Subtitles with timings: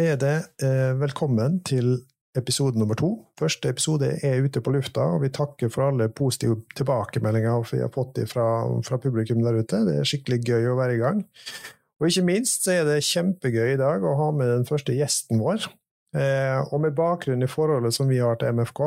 [0.00, 1.98] Er det eh, velkommen til
[2.38, 3.10] episode nummer to.
[3.36, 7.90] Første episode er ute på lufta, og vi takker for alle positive tilbakemeldinger vi har
[7.92, 8.46] fått fra,
[8.86, 9.82] fra publikum der ute.
[9.84, 11.20] Det er skikkelig gøy å være i gang.
[12.00, 15.42] Og ikke minst så er det kjempegøy i dag å ha med den første gjesten
[15.42, 15.68] vår.
[16.16, 18.80] Eh, og med bakgrunn i forholdet som vi har til MFK,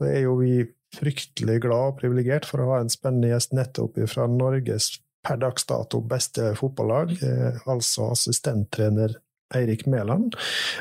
[0.00, 0.62] så er jo vi
[0.96, 5.68] fryktelig glad og privilegert for å ha en spennende gjest nettopp fra Norges per dags
[5.68, 9.18] dato beste fotballag, eh, altså assistenttrener
[9.52, 10.32] Eirik Mæland.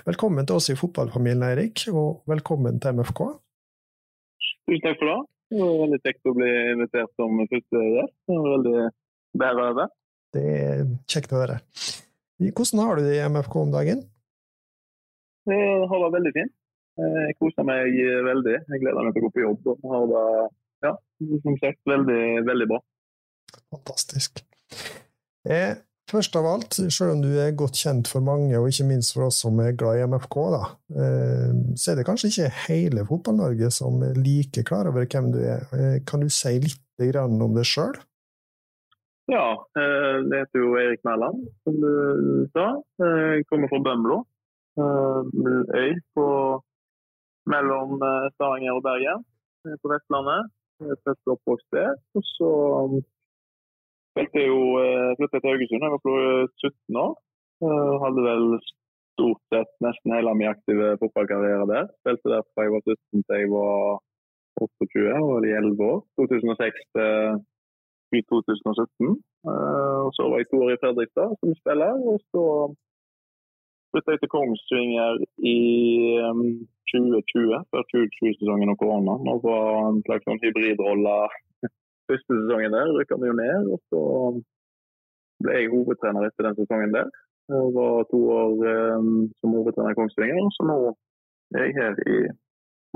[0.06, 3.20] Velkommen til oss i fotballfamilien, Eirik, og velkommen til MFK.
[4.64, 5.20] Tusen takk for det.
[5.54, 8.16] Det var veldig kjekt å bli invitert som første gjest.
[8.32, 8.88] Veldig
[9.44, 9.92] bedre over.
[10.34, 10.82] Det er
[11.12, 11.60] kjekt å høre.
[12.40, 14.02] Hvordan har du det i MFK om dagen?
[15.44, 15.60] Det
[15.92, 16.56] har vært veldig fint.
[17.04, 18.00] Jeg koser meg
[18.32, 18.58] veldig.
[18.70, 19.72] Jeg gleder meg til å gå på jobb.
[19.74, 20.26] og har det,
[20.88, 20.94] ja,
[21.46, 22.80] som sagt, veldig, veldig bra.
[23.74, 24.44] Fantastisk.
[25.46, 25.76] Eh,
[26.12, 29.28] først av alt, selv om du er godt kjent for mange, og ikke minst for
[29.28, 30.64] oss som er glad i MFK, da,
[31.04, 35.40] eh, så er det kanskje ikke hele Fotball-Norge som er like klar over hvem du
[35.42, 35.68] er.
[35.78, 36.80] Eh, kan du si litt
[37.20, 37.96] om det sjøl?
[39.32, 41.94] Ja, jeg det heter jo Erik Mæland, som du
[42.54, 42.68] sa.
[43.02, 44.20] Eh, jeg kommer fra Bømlo.
[44.78, 45.22] Eh,
[45.80, 46.28] øy på,
[47.50, 47.98] mellom
[48.36, 49.26] Stavanger og Bergen
[49.82, 50.52] på Vestlandet.
[50.84, 51.96] Født og oppvokst der.
[52.16, 52.50] Og så
[54.14, 54.64] spilte jeg jo
[55.20, 57.14] flytta til Haugesund jeg var 17 år.
[58.04, 58.48] Hadde vel
[59.14, 61.90] stort sett nesten hele min aktive fotballkarriere der.
[62.02, 64.02] Spilte der fra jeg var 17 til jeg var
[64.62, 66.00] 28, og i 11 år.
[66.22, 69.10] 2006 til 2017.
[69.50, 71.94] Eh, og så var jeg to år i Fredrikstad som spiller.
[72.12, 72.44] Og så
[73.92, 75.12] flytta jeg til Kongsvinger
[75.56, 75.60] i
[76.94, 79.14] 2020, um, før 2020-sesongen og korona.
[79.26, 81.18] Nå var en slags sånn hybridrolle
[82.10, 82.92] første sesongen der.
[82.98, 83.70] Rykka vi jo ned.
[83.74, 84.02] Og så
[85.44, 87.10] ble jeg hovedtrener etter den sesongen der.
[87.60, 88.54] Og var to år
[88.98, 90.52] um, som hovedtrener i Kongsvinger.
[90.58, 90.78] Så nå
[91.56, 92.18] er jeg her i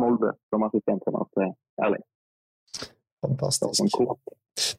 [0.01, 1.51] Molde som assistenttrener til
[1.83, 2.05] Erling.
[3.25, 3.97] Fantastisk.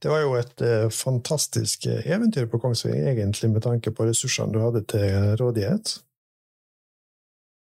[0.03, 4.55] Det var jo et uh, fantastisk eh, eventyr på Kongsvinger, egentlig, med tanke på ressursene
[4.55, 5.99] du hadde til rådighet?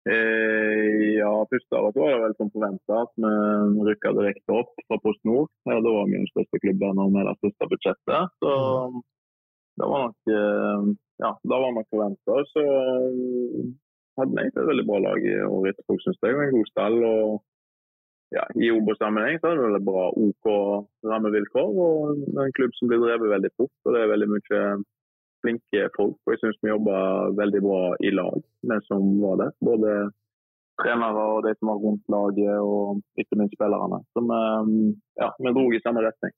[0.08, 5.00] Eh, ja, første året var det vel som forventa at vi rykka direkte opp fra
[5.04, 5.50] Post Nord.
[5.68, 8.38] Ja, da var vi den største klubben og med det største budsjettet.
[8.44, 8.54] Så
[8.94, 9.02] mm.
[9.82, 10.88] det var nok eh,
[11.24, 12.40] ja, det var nok forventa.
[12.54, 12.64] Så
[14.18, 16.36] hadde vi egentlig et veldig bra lag i år etterpå, syns jeg.
[16.42, 16.98] En god stall.
[17.04, 17.32] og
[18.36, 20.52] ja, I Obos-sammenheng er det bra OK
[21.12, 21.74] rammevilkår.
[21.88, 23.76] og En klubb som blir drevet veldig fort.
[23.86, 24.62] og Det er veldig mye
[25.44, 26.18] flinke folk.
[26.26, 26.98] og Jeg syns vi jobba
[27.38, 28.40] veldig bra i lag,
[28.72, 29.54] vi som var der.
[29.64, 29.94] Både
[30.82, 34.02] trenere og de som var rundt laget, og ikke minst spillerne.
[34.14, 34.42] Så vi,
[35.22, 36.36] ja, vi dro i samme retning.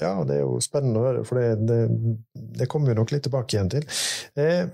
[0.00, 1.82] Ja, det er jo spennende å høre, for det, det,
[2.58, 3.84] det kommer vi nok litt tilbake igjen til.
[4.40, 4.64] Eh,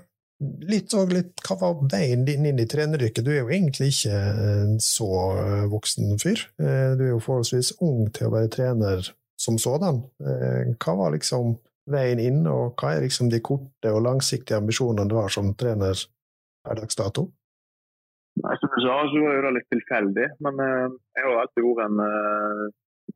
[0.71, 3.25] litt, litt, Hva var veien din inn i treneryrket?
[3.25, 5.09] Du er jo egentlig ikke en så
[5.43, 6.45] eh, voksen fyr.
[6.61, 9.11] Eh, du er jo forholdsvis ung til å være trener
[9.41, 10.01] som sådan.
[10.25, 11.55] Eh, hva var liksom
[11.89, 15.97] veien inn, og hva er liksom de korte og langsiktige ambisjonene du har som trener
[16.65, 17.29] per dags dato?
[18.41, 20.27] Nei, Som du sa, så var det litt tilfeldig.
[20.45, 22.03] Men jeg har alltid vært en,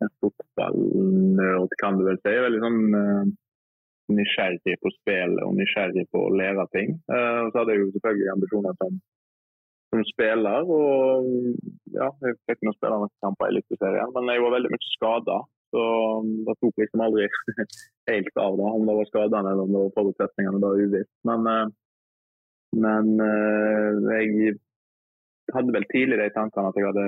[0.04, 2.34] en fotballnerd, kan du vel si.
[2.46, 2.82] Veldig sånn
[4.14, 6.96] nysgjerrig på spillet og nysgjerrig på å lære ting.
[7.10, 9.00] Uh, så hadde jeg jo selvfølgelig ambisjoner som,
[9.94, 10.70] som spiller.
[10.78, 11.30] og
[11.96, 15.40] ja, Jeg fikk nå spille noen kamper i Eliteserien, men jeg var veldig mye skada.
[15.74, 15.82] Så
[16.48, 17.28] det tok liksom aldri
[18.12, 20.62] helt av da, om det var skadene eller om det var forutsetningene.
[20.62, 21.14] Det var uvisst.
[21.30, 21.68] Men, uh,
[22.86, 24.56] men uh, jeg
[25.54, 27.08] hadde vel tidlig de tankene at jeg hadde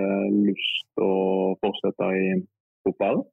[0.50, 2.30] lyst til å fortsette i
[2.86, 3.26] fotball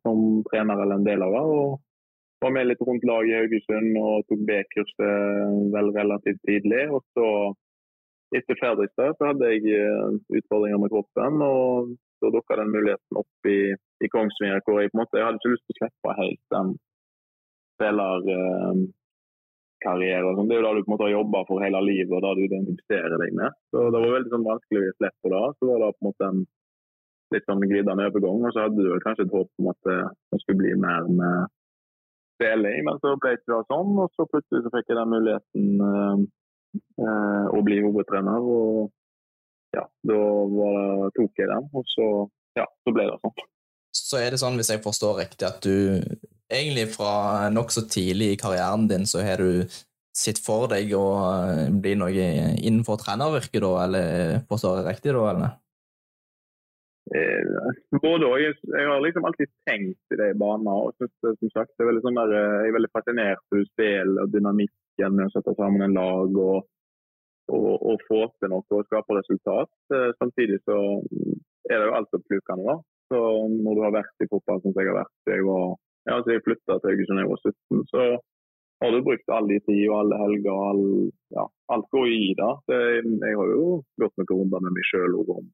[0.00, 1.40] som trener eller en del av det.
[1.44, 1.80] og
[2.42, 6.84] var med litt rundt laget i Haugesund og tok B-kurset vel relativt tidlig.
[6.94, 7.26] Og så,
[8.36, 11.44] etter Fredrikstad, så hadde jeg eh, utfordringer med kroppen.
[11.46, 15.26] og så dukka den muligheten opp i, i Kongsvinger, hvor jeg på en måte jeg
[15.26, 16.68] hadde ikke lyst til å slippe helt den
[17.76, 18.90] spillerkarrieren.
[19.82, 22.24] Eh, det er jo da du på en måte har jobba for hele livet og
[22.24, 23.50] da du identifiserer deg med.
[23.74, 25.42] Så Det var veldig sånn vanskelig å slippe da.
[25.56, 26.44] Så var det på en måte en
[27.34, 28.38] litt sånn glidende overgang.
[28.46, 31.36] Og så hadde du kanskje et håp om at det skulle bli mer med
[32.42, 33.92] spilling, men så ble det ikke sånn.
[34.02, 36.24] Og så plutselig så fikk jeg den muligheten eh,
[37.06, 38.50] eh, å bli hovedtrener.
[38.56, 38.90] Og
[39.76, 40.20] ja, da
[41.16, 42.08] tok jeg den, og så,
[42.58, 43.48] ja, så ble det sånn.
[43.92, 46.00] Så er det sånn, hvis jeg forstår riktig, at du
[46.52, 49.64] egentlig fra nokså tidlig i karrieren din så har du
[50.12, 51.06] sett for deg å
[51.48, 52.28] eh, bli noe
[52.60, 55.54] innenfor trenervirket, da, eller forstår jeg riktig da, eller?
[57.16, 57.70] Eh,
[58.00, 58.36] både og.
[58.40, 60.76] Jeg, jeg, har liksom alltid tenkt i de banene.
[60.84, 63.64] og synes, som sagt, Jeg er veldig, sånn der, eh, jeg er veldig fascinert av
[63.72, 66.38] spill og dynamikken med å sette sammen en lag.
[66.46, 66.68] og,
[67.58, 69.70] å, få til noe og skape resultat.
[69.94, 70.76] Eh, samtidig så
[71.70, 72.66] er det jo alt oppslukende.
[72.66, 72.76] da.
[73.12, 73.22] Så
[73.52, 75.74] når du har vært i fotball som jeg har vært jeg var,
[76.08, 78.04] ja, så jeg flytta til Haugesund da jeg var 17, så
[78.82, 80.52] har du brukt all din tid og alle helger.
[80.52, 80.86] og All,
[81.36, 82.52] ja, alt går i det.
[82.72, 83.66] Jeg har jo
[84.02, 85.50] gått noen runder med meg sjøl om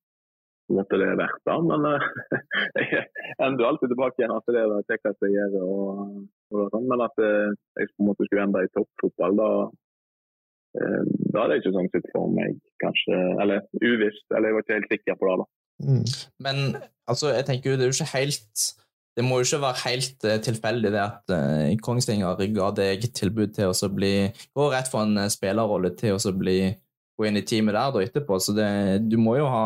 [0.75, 1.57] måtte det er verdt det.
[1.69, 2.07] Men uh,
[2.81, 3.05] jeg
[3.45, 5.67] ender alltid tilbake igjen at det er det kjekkeste jeg gjør.
[5.67, 6.17] Og,
[6.55, 6.89] og sånn.
[6.91, 9.51] Men at uh, jeg på en måte skulle ende i toppfotball, da,
[11.35, 13.17] da er det ikke sånn sett for meg, kanskje.
[13.43, 14.27] Eller uvisst.
[14.33, 15.39] Eller jeg var ikke helt sikker på det.
[15.41, 15.49] da.
[15.89, 16.05] Mm.
[16.45, 16.61] Men
[17.07, 18.69] altså, jeg tenker jo det er jo ikke helt
[19.19, 23.57] det må jo ikke være helt uh, tilfeldig det at uh, Kongsvinger ga deg tilbud
[23.57, 24.13] til å bli
[24.55, 26.61] Gå rett fra en spillerrolle til å bli
[27.19, 28.39] gå inn i teamet der da etterpå.
[28.39, 28.69] Så det,
[29.11, 29.65] du må jo ha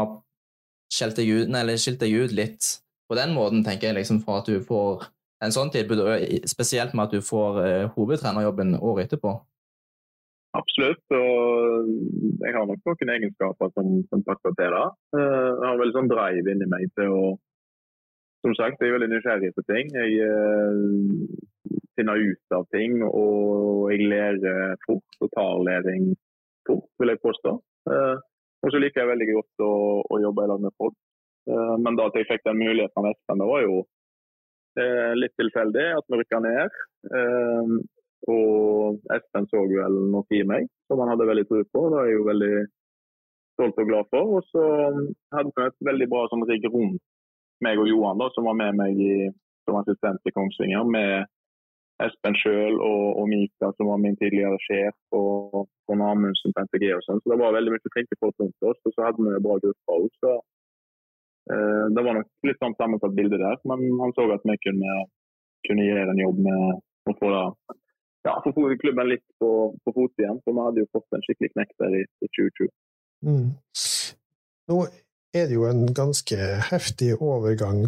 [0.92, 2.68] skilt deg, ut, nei, skilt deg ut litt
[3.10, 5.04] på den måten, tenker jeg, liksom, for at du får
[5.44, 6.00] en sånn tilbud,
[6.48, 9.34] spesielt med at du får uh, hovedtrenerjobben året etterpå?
[10.52, 11.86] Absolutt, og
[12.44, 14.88] jeg har nok noen egenskaper som, som passer til det.
[15.16, 15.22] Uh,
[15.56, 17.24] jeg har veldig sånn drive inni meg til å
[18.42, 19.92] Som sagt, jeg er veldig nysgjerrig på ting.
[19.94, 26.10] Jeg uh, finner ut av ting, og jeg lærer fort og tar læring
[26.66, 27.54] fort, vil jeg påstå.
[27.86, 28.18] Uh,
[28.66, 29.72] og så liker jeg veldig godt å,
[30.04, 30.98] å jobbe i lag med folk.
[31.48, 33.82] Uh, men da at jeg fikk den muligheten av Espen, det var jo
[35.20, 36.76] litt tilfeldig at vi rykka ned.
[38.30, 41.84] Og Espen så vel noe i meg som han hadde veldig tro på.
[41.90, 42.54] Det er jeg jo veldig
[43.56, 44.36] stolt og glad for.
[44.38, 44.66] Og så
[45.34, 47.02] hadde vi et veldig bra sånn rigg rundt
[47.62, 49.14] meg og Johan, da, som var med meg i,
[49.66, 50.86] som assistent i Kongsvinger.
[50.96, 51.30] med
[52.02, 56.88] Espen sjøl og, og, Mika, som var min tidligere sjef, og Trond Amundsen på NTG
[56.96, 57.20] og sånn.
[57.22, 59.98] Så det var veldig mye flinke folk rundt oss, og så hadde vi bra gruppe
[59.98, 60.08] òg.
[60.24, 60.32] Så
[61.54, 63.60] eh, det var nok litt sånn sammensatt bilde der.
[63.70, 64.96] Men han så at vi kunne,
[65.68, 67.44] kunne gjøre en jobb med å få det
[68.26, 69.50] ja, så sto klubben litt på,
[69.84, 70.38] på fot igjen.
[70.44, 72.70] For vi hadde jo fått en skikkelig knekk der i, i 2020.
[73.26, 73.48] Mm.
[74.72, 74.78] Nå
[75.32, 76.38] er det jo en ganske
[76.68, 77.86] heftig overgang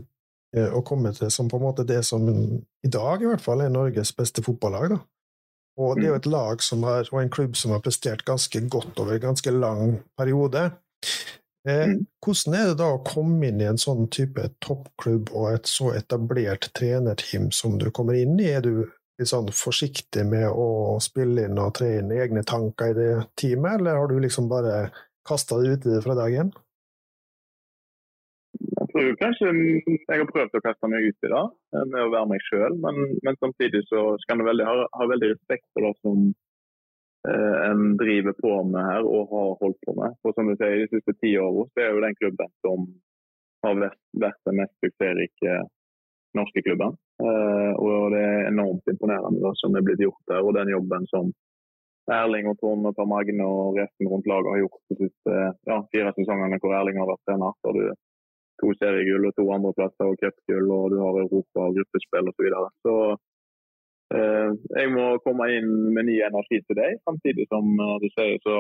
[0.54, 3.64] Eh, å komme til som på en måte det som i dag i hvert fall
[3.64, 4.94] er Norges beste fotballag.
[4.94, 5.00] da.
[5.82, 6.20] Og det er jo mm.
[6.20, 9.50] et lag som har, og en klubb som har prestert ganske godt over en ganske
[9.50, 10.68] lang periode.
[11.66, 12.04] Eh, mm.
[12.22, 15.90] hvordan er det da å komme inn i en sånn type toppklubb og et så
[15.98, 18.52] etablert trenerteam som du kommer inn i?
[18.54, 18.84] Er du
[19.20, 23.80] litt sånn forsiktig med å spille inn og tre inn egne tanker i det teamet,
[23.80, 24.88] eller har du liksom bare
[25.28, 26.54] kasta det fra dag én?
[28.94, 29.50] tror kanskje
[29.86, 32.76] jeg har prøvd å kaste meg ut i det eh, med å være meg sjøl,
[32.84, 36.28] men, men, samtidig så skal en ha, ha, veldig respekt for det som
[37.28, 40.14] eh, en driver på med her og har holdt på med.
[40.22, 42.86] For som du sier, De siste ti årene er jo den klubben som
[43.66, 45.58] har vært, vært den mest suksessrike
[46.38, 46.94] norske klubben.
[47.22, 51.06] Eh, og Det er enormt imponerende det som er blitt gjort der, og den jobben
[51.12, 51.30] som
[52.10, 55.36] Erling og Trond og Per Magne og resten rundt laget har gjort de siste
[55.70, 57.54] ja, fire sesongene hvor Erling har vært trener.
[57.62, 57.84] Så du
[58.60, 62.34] to seriegull og to andreplasser og cupgull, og du har Europa og gruppespill osv.
[62.36, 62.68] Så, videre.
[62.84, 62.94] så
[64.18, 68.36] eh, jeg må komme inn med ny energi til deg, samtidig som eh, du sier
[68.46, 68.58] så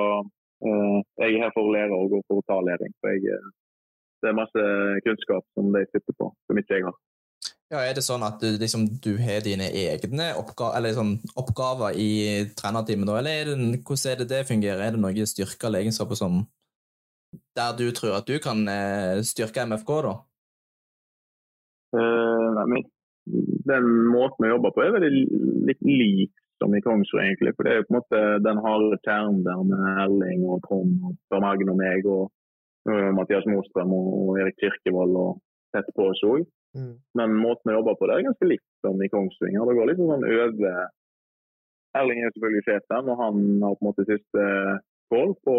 [0.64, 2.96] eh, jeg er her for å lære og gå for å ta læring.
[3.00, 3.52] For jeg, eh,
[4.24, 4.68] det er masse
[5.04, 6.96] kunnskap som de sitter på, som ikke jeg har.
[7.72, 12.44] Ja, Er det sånn at du, liksom, du har dine egne eller sånn, oppgaver i
[12.54, 14.82] trenerteamet, eller er det, hvordan er det det fungerer?
[14.84, 16.44] Er det noen styrker eller egenskaper som
[17.56, 20.14] der du tror at du kan eh, styrke MFK, da?
[21.94, 22.82] Uh, nei,
[23.70, 25.12] den måten vi jobber på er veldig
[25.70, 27.54] litt lik som i Kongsrud, egentlig.
[27.56, 31.06] For det er jo på en måte den harde kjernen der med Erling og Trond
[31.06, 32.28] og Per Magne og meg og
[32.90, 35.40] uh, Mathias Mostrøm og Erik Kirkevold og
[35.74, 36.44] tett på oss òg.
[36.74, 36.94] Mm.
[37.18, 39.66] Men måten jeg jobber på det er ganske likt som i Kongsvinger.
[39.68, 40.86] Det går liksom sånn over
[41.94, 44.46] Erling er selvfølgelig sjefen, og han har på en måte siste
[45.12, 45.58] kål på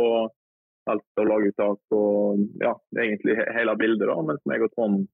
[0.91, 4.10] alt av laguttak og ja, egentlig hele bildet.
[4.10, 5.05] da, Mens meg og Trond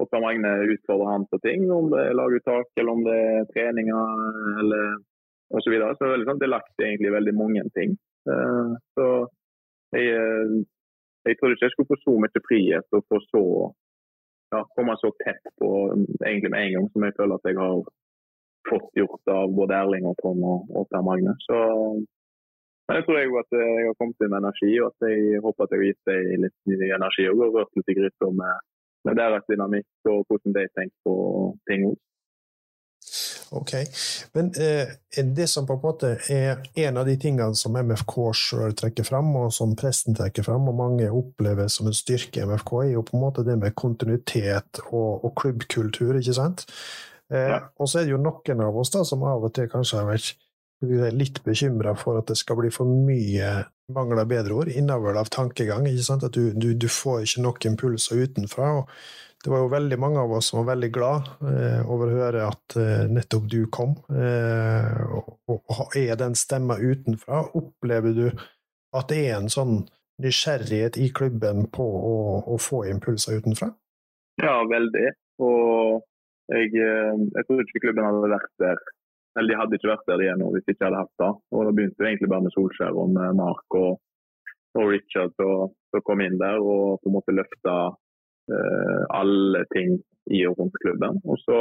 [0.00, 3.50] og Per Magne utfordrer han på ting, om det er laguttak eller om det er
[3.52, 4.22] treninger
[4.62, 4.86] eller
[5.54, 5.66] osv.
[5.66, 5.94] Så, videre.
[5.94, 7.98] så det er, veldig det delaktig egentlig veldig mange ting.
[8.30, 9.06] Uh, så
[9.94, 10.54] jeg, eh,
[11.28, 13.44] jeg trodde ikke jeg skulle få så mye frihet og få så
[14.54, 17.84] ja, komme så tett på egentlig med en gang som jeg føler at jeg har
[18.70, 21.36] fått gjort av både Erling og Trond og, og Per Magne.
[21.44, 21.58] Så
[22.84, 25.42] men jeg tror jeg at eh, jeg har kommet inn med energi, og at jeg
[25.44, 28.66] håper at jeg har gitt deg litt ny energi og rørt litt i gryta med,
[29.08, 31.14] med deres dynamikk og hvordan de tenker på
[31.70, 31.86] ting.
[33.50, 33.72] Ok,
[34.32, 34.88] Men eh,
[35.24, 39.30] det som på en måte er en av de tingene som MFK sjøl trekker fram,
[39.38, 43.04] og som presten trekker fram, og mange opplever som en styrke i MFK, er jo
[43.06, 46.66] på en måte det med kontinuitet og, og klubbkultur, ikke sant?
[47.32, 47.60] Eh, ja.
[47.78, 50.10] Og så er det jo noen av oss da som av og til kanskje har
[50.10, 50.34] vært
[51.14, 55.86] litt bekymra for at det skal bli for mye mangler bedre ord, innavl av tankegang.
[55.88, 56.24] ikke sant?
[56.24, 58.70] At du, du, du, får ikke nok impulser utenfra.
[58.80, 58.88] og
[59.44, 62.44] Det var jo veldig mange av oss som var veldig glad eh, over å høre
[62.48, 63.90] at eh, nettopp du kom.
[64.08, 67.42] Eh, og, og, er den stemma utenfra?
[67.60, 69.82] Opplever du at det er en sånn
[70.24, 72.14] nysgjerrighet i klubben på å,
[72.54, 73.68] å få impulser utenfra?
[74.40, 75.10] Ja, veldig.
[75.44, 76.00] Og
[76.54, 78.80] jeg, eh, jeg tror ikke klubben hadde vært der
[79.34, 81.30] eller de hadde ikke vært der igjen hvis de ikke hadde hatt det.
[81.52, 84.00] Og da begynte det egentlig bare med Solskjær og med Mark og,
[84.78, 87.74] og Richard som kom inn der og på en måte løfta
[89.14, 89.98] alle ting
[90.30, 91.20] i og rundt klubben.
[91.24, 91.58] Og så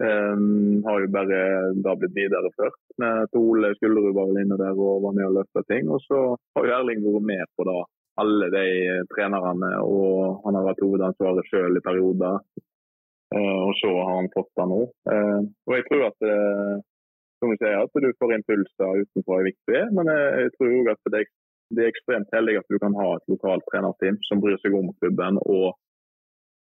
[0.00, 1.40] um, har jo bare
[1.84, 2.78] da blitt videreført.
[3.02, 5.90] Med Tole Skulderud var vel inne der og var med og løfta ting.
[5.92, 6.20] Og så
[6.56, 7.78] har jo Erling vært med på da
[8.20, 8.66] alle de
[9.14, 12.40] trenerne, og han har vært hovedansvaret sjøl i perioder.
[13.30, 14.80] Uh, og så har han fått det nå.
[15.06, 16.80] Uh, og jeg tror at uh,
[17.40, 21.12] som du sier, at du får impulser utenfor er viktig, men jeg tror òg at
[21.14, 21.22] det,
[21.70, 24.90] det, er ekstremt heldig at du kan ha et lokalt trenerteam som bryr seg om
[25.02, 25.76] klubben, og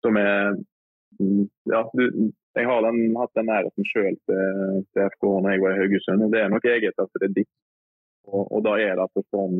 [0.02, 0.56] som er
[1.68, 5.74] ja, du, jeg har den, hatt den nærheten sjøl til, til, FK når jeg var
[5.74, 7.52] i Haugesund, og det er nok eget at det er ditt.
[8.28, 9.56] Og, og da er det for Trond,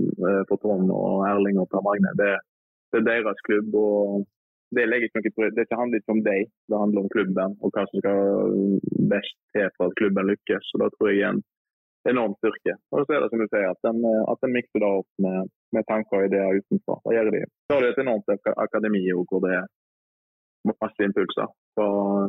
[0.48, 2.12] for Trond og Erling og Per Magne.
[2.20, 2.34] Det,
[2.92, 3.74] det, er deres klubb.
[3.74, 4.22] og
[4.72, 5.22] det, ikke
[5.58, 8.20] det handler ikke om deg, det handler om klubben og hva som skal
[9.10, 10.70] best til for at klubben lykkes.
[10.74, 11.44] og Da tror jeg igjen en
[12.10, 12.76] enorm styrke.
[12.92, 15.52] Og så er det som du sier, at den, at den mikser det opp med,
[15.74, 16.98] med, tanker og ideer utenfra.
[17.04, 17.44] Da gjør de.
[17.66, 19.70] Så har du et enormt akademi hvor det er
[20.68, 21.86] masse impulser fra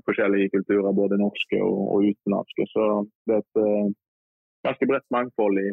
[0.07, 2.69] forskjellige kulturer, både norske og, og utenlandske.
[2.73, 2.85] Så
[3.27, 3.91] det er et uh,
[4.67, 5.67] ganske bredt mangfold i,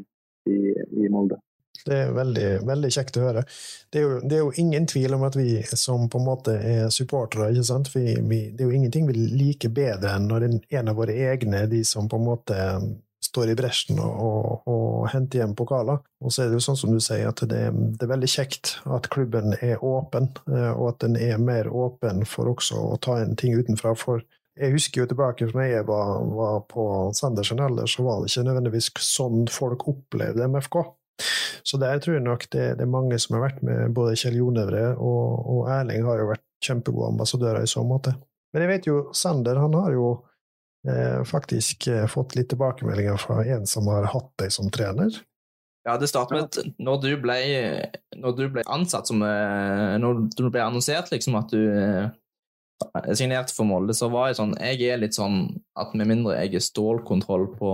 [0.52, 0.58] i,
[1.04, 1.40] i Molde.
[1.80, 3.42] Det er veldig, veldig kjekt å høre.
[3.88, 6.56] Det er, jo, det er, jo, ingen tvil om at vi som på en måte
[6.60, 7.88] er supportere, ikke sant?
[7.94, 11.64] Vi, vi, det er jo ingenting vi liker bedre enn når en av våre egne,
[11.70, 12.58] de som på en måte
[13.24, 16.00] står i bresjen og, og, og henter hjem pokaler.
[16.24, 18.78] Og så er det jo sånn som du sier, at det, det, er veldig kjekt
[18.88, 23.20] at klubben er åpen, eh, og at den er mer åpen for også å ta
[23.22, 23.92] inn ting utenfra.
[23.98, 24.24] For
[24.60, 26.86] jeg husker jo tilbake fra jeg var, var på
[27.16, 30.80] Sandersen alder, så var det ikke nødvendigvis sånn folk opplevde MFK.
[31.66, 34.38] Så der tror jeg nok det, det, er mange som har vært med, både Kjell
[34.40, 38.14] Jonevre og, og, Erling har jo vært kjempegode ambassadører i så måte.
[38.54, 40.08] Men jeg vet jo Sander han har jo
[41.28, 45.18] faktisk eh, fått litt tilbakemeldinger fra en som har hatt deg som trener.
[45.84, 47.36] Ja, det startet med at når du ble,
[48.16, 52.10] når du ble ansatt som eh, Når du ble annonsert liksom at du eh,
[53.16, 55.46] signerte for Molde, så var jeg sånn Jeg er litt sånn
[55.80, 57.72] at med mindre jeg er stålkontroll på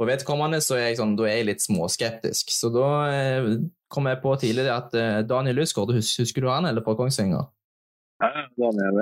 [0.00, 2.48] på vedkommende så er jeg, sånn, da er jeg litt småskeptisk.
[2.56, 3.48] Så da eh,
[3.92, 7.50] kom jeg på tidligere at eh, Daniel Lysgaard, husker, du han, eller fra Kongsvinger?
[8.20, 8.98] Ja, Daniel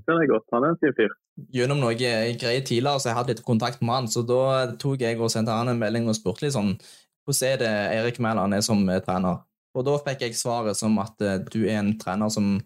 [0.00, 0.46] kjenner jeg godt.
[0.54, 1.12] Han er en fin fyr.
[1.54, 4.42] Gjennom noe greier tidligere så jeg hadde litt kontakt med han, så da
[4.80, 6.74] tok jeg og sendte han en melding og spurte litt sånn
[7.28, 9.42] hvordan er det Erik Mæland er som eh, trener?
[9.76, 12.56] Og da fikk jeg svaret som at uh, du er en trener som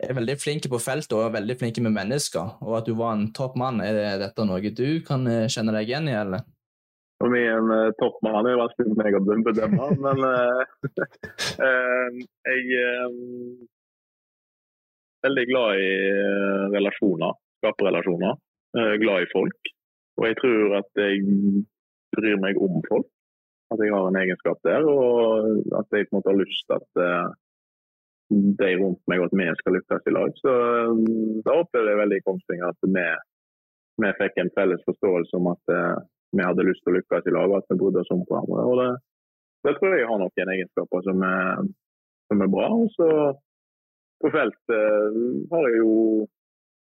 [0.00, 3.12] er veldig flink på feltet og er veldig flink med mennesker, og at du var
[3.12, 3.82] en topp mann.
[3.84, 6.46] Er dette noe du kan kjenne deg igjen i, eller?
[7.20, 10.62] For meg en uh, toppmann er vanskelig for meg å bedømme, men uh,
[11.60, 12.80] uh, jeg
[15.26, 15.90] veldig glad i
[16.76, 18.38] relasjoner, skape relasjoner.
[19.02, 19.70] glad i folk.
[20.20, 21.24] Og jeg tror at jeg
[22.14, 23.08] bryr meg om folk.
[23.70, 26.76] At jeg har en egenskap der, og at jeg på en måte har lyst til
[26.80, 27.34] at
[28.30, 30.32] de rundt meg og at vi skal lykkes i lag.
[30.38, 30.54] Så
[31.46, 33.04] da opplevde jeg veldig i Kongsvinger at vi,
[34.04, 35.74] vi fikk en felles forståelse om at
[36.30, 38.66] vi hadde lyst til å lykkes i lag, og at vi brydde oss om hverandre.
[38.70, 38.90] Og det,
[39.66, 41.70] det, tror jeg har noen egenskaper som er,
[42.30, 42.68] som er bra.
[42.70, 43.08] Og så
[44.20, 45.18] på feltet
[45.52, 45.94] har jeg jo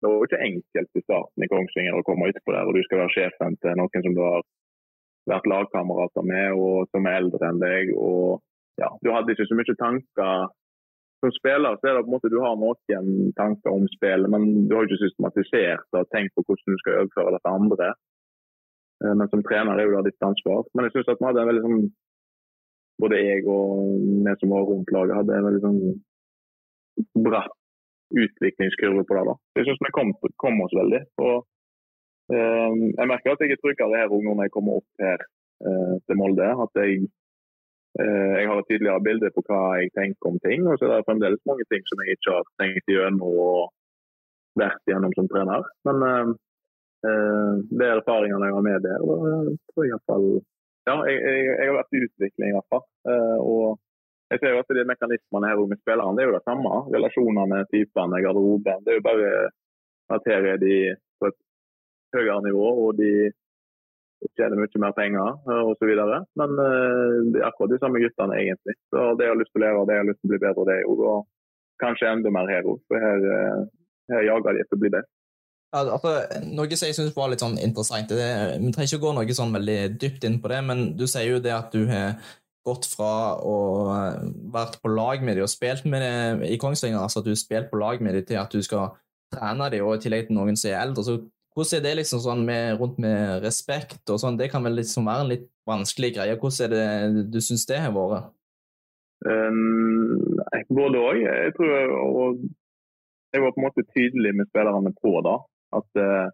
[0.01, 2.81] Det var jo ikke enkelt i starten i Kongsvinger å komme utpå der, og du
[2.85, 4.43] skal være sjefen til noen som du har
[5.31, 7.93] vært lagkamerater med, og som er eldre enn deg.
[7.95, 8.43] og
[8.77, 10.51] ja, Du hadde ikke så mye tanker
[11.25, 14.67] som spiller så er det på en måte du har noen tanker om spillet, men
[14.67, 17.87] du har ikke systematisert og tenkt på hvordan du skal overføre det til andre.
[19.03, 20.65] Eh, men som trener er jo da ditt ansvar.
[20.73, 21.85] Men jeg syns at vi hadde en veldig sånn
[22.95, 23.89] Både jeg og
[24.23, 25.79] vi som var rundt laget, hadde en veldig sånn
[27.27, 27.53] bratt
[28.15, 29.25] utviklingskurve på det.
[29.29, 29.35] da.
[29.57, 31.01] Jeg syns vi kom, kom, oss veldig.
[31.25, 31.37] Og,
[32.31, 35.25] eh, jeg merker at jeg er tryggere her når jeg kommer opp her
[35.67, 36.49] eh, til Molde.
[36.65, 37.09] At jeg,
[37.99, 40.67] eh, jeg har et tydeligere bilde på hva jeg tenker om ting.
[40.69, 43.73] Og så er det fremdeles mange ting som jeg ikke har tenkt gjennom og
[44.55, 45.65] vært gjennom som trener.
[45.89, 46.35] Men eh,
[47.05, 48.99] Eh, det er erfaringene jeg har med der.
[49.09, 50.27] Da tror jeg fall,
[50.85, 52.85] Ja, jeg, jeg, jeg, har vært i utvikling i hvert fall.
[53.11, 53.65] Eh, og
[54.35, 56.73] jeg ser jo at de mekanismene her med spillerne det er jo det samme.
[56.95, 58.83] Relasjonene, typene, garderoben.
[58.83, 59.31] Det er jo bare
[60.15, 60.75] at her er de
[61.19, 61.39] på et
[62.15, 63.11] høyere nivå, og de
[64.35, 65.39] tjener mye mer penger
[65.71, 65.91] osv.
[66.41, 66.59] Men
[67.31, 68.75] det er akkurat de samme guttene, egentlig.
[68.91, 70.79] Så det har lyst til å lære, det har lyst til å bli bedre, det
[70.83, 71.27] jo og
[71.83, 72.77] kanskje enda mer hero.
[72.89, 73.27] For her,
[74.13, 75.11] her jager de etter å bli best.
[75.75, 76.11] Altså,
[76.55, 78.27] noe som jeg syns var litt sånn interessant det,
[78.61, 81.33] Vi trenger ikke å gå noe sånn veldig dypt inn på det, men du sier
[81.33, 82.15] jo det at du har
[82.65, 83.55] gått fra å
[84.53, 87.39] vært på lag med dem og spilt med dem i Kongsvinger, altså at du har
[87.39, 88.95] spilt på lag med dem, til at du skal
[89.33, 91.05] trene dem, og i tillegg til noen som er eldre.
[91.05, 91.19] så
[91.55, 94.35] hvordan er det liksom sånn med, rundt med respekt og sånn?
[94.35, 96.35] Det kan vel liksom være en litt vanskelig greie.
[96.41, 98.33] Hvordan er det du syns det har vært?
[99.23, 100.35] Um,
[100.75, 101.21] både òg.
[101.23, 102.49] Jeg tror jeg,
[103.31, 105.37] jeg var på en måte tydelig med spillerne på da.
[105.79, 106.27] At uh,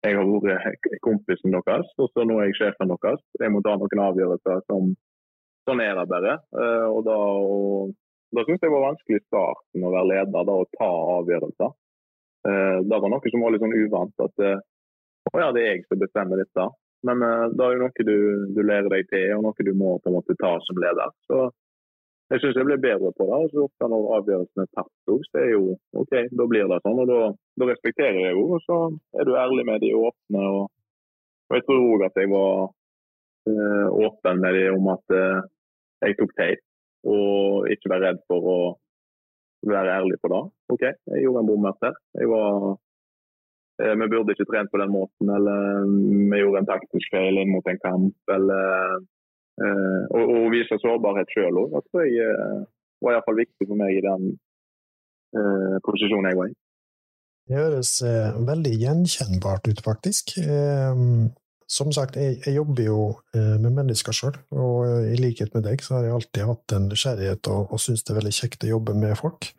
[0.00, 3.22] jeg har vært kompisen deres, og så nå er jeg sjefen deres.
[3.40, 4.94] Jeg må ta noen avgjørelser som
[5.68, 6.38] Sånn er det bare.
[6.56, 7.94] Uh, og da, og,
[8.34, 10.90] da syns jeg var vanskelig i starten å være leder da, og ta
[11.20, 11.74] avgjørelser.
[12.48, 14.24] Uh, det var noe som var litt sånn uvant.
[14.24, 14.62] At uh,
[15.30, 16.70] å ja, det er jeg som bestemmer dette.
[17.06, 17.22] Men
[17.56, 18.16] det er jo noe du,
[18.52, 21.12] du, lærer deg til, og noe du må på en måte ta som leder.
[21.30, 21.46] Så
[22.30, 23.38] jeg syns jeg ble bedre på det.
[23.38, 25.62] og så ofte Når avgjørelsen er tatt, så er jo
[25.96, 27.00] OK, da blir det sånn.
[27.00, 27.20] og Da,
[27.60, 28.78] da respekterer jeg jo, og så
[29.20, 30.44] er du ærlig med de åpne.
[30.58, 30.66] Og,
[31.50, 32.70] og jeg tror òg at jeg var
[34.06, 35.14] åpen med de om at
[36.04, 36.60] jeg tok feil,
[37.08, 38.60] og ikke være redd for å
[39.68, 40.42] være ærlig på det.
[40.72, 42.68] OK, jeg gjorde en bommert Jeg Var,
[43.82, 47.40] uh, vi burde ikke trent på den måten, eller mm, vi gjorde en taktisk feil
[47.40, 48.16] inn mot en kamp.
[48.36, 49.00] Eller,
[49.60, 51.74] og, og vise sårbarhet sjøl òg.
[51.74, 52.36] Det tror jeg
[53.04, 54.30] var iallfall viktig for meg i den
[55.84, 56.54] posisjonen jeg var i.
[57.48, 60.36] Det høres eh, veldig gjenkjennbart ut, faktisk.
[60.42, 61.04] Eh,
[61.70, 63.00] som sagt, jeg, jeg jobber jo
[63.36, 66.76] eh, med mennesker sjøl, og eh, i likhet med deg så har jeg alltid hatt
[66.76, 69.52] en nysgjerrighet og, og syns det er veldig kjekt å jobbe med folk.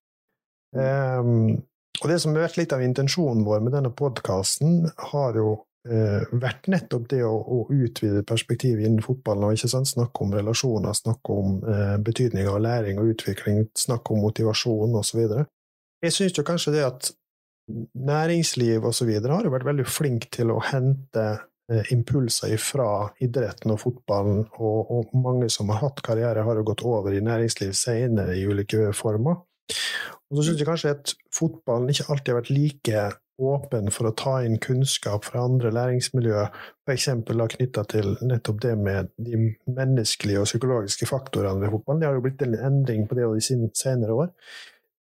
[0.71, 1.59] Um,
[1.99, 5.53] og det som har vært litt av intensjonen vår med denne podkasten, har jo
[5.87, 10.35] eh, vært nettopp det å, å utvide perspektivet innen fotballen, og ikke sant, snakke om
[10.35, 15.23] relasjoner, snakke om eh, betydning av læring og utvikling, snakke om motivasjon osv.
[16.01, 17.11] Jeg syns jo kanskje det at
[17.93, 19.09] næringsliv osv.
[19.21, 21.25] har jo vært veldig flink til å hente
[21.71, 22.85] Eh, impulser fra
[23.23, 27.21] idretten og fotballen, og, og, mange som har hatt karriere, har jo gått over i
[27.23, 29.37] næringsliv senere i ulike former.
[29.71, 33.05] Og så syns jeg kanskje at fotballen ikke alltid har vært like
[33.41, 36.51] åpen for å ta inn kunnskap fra andre læringsmiljøer,
[36.83, 37.07] f.eks.
[37.55, 39.39] knytta til nettopp det med de
[39.71, 42.03] menneskelige og psykologiske faktorene ved fotballen.
[42.03, 44.35] Det har jo blitt en endring på det i senere år.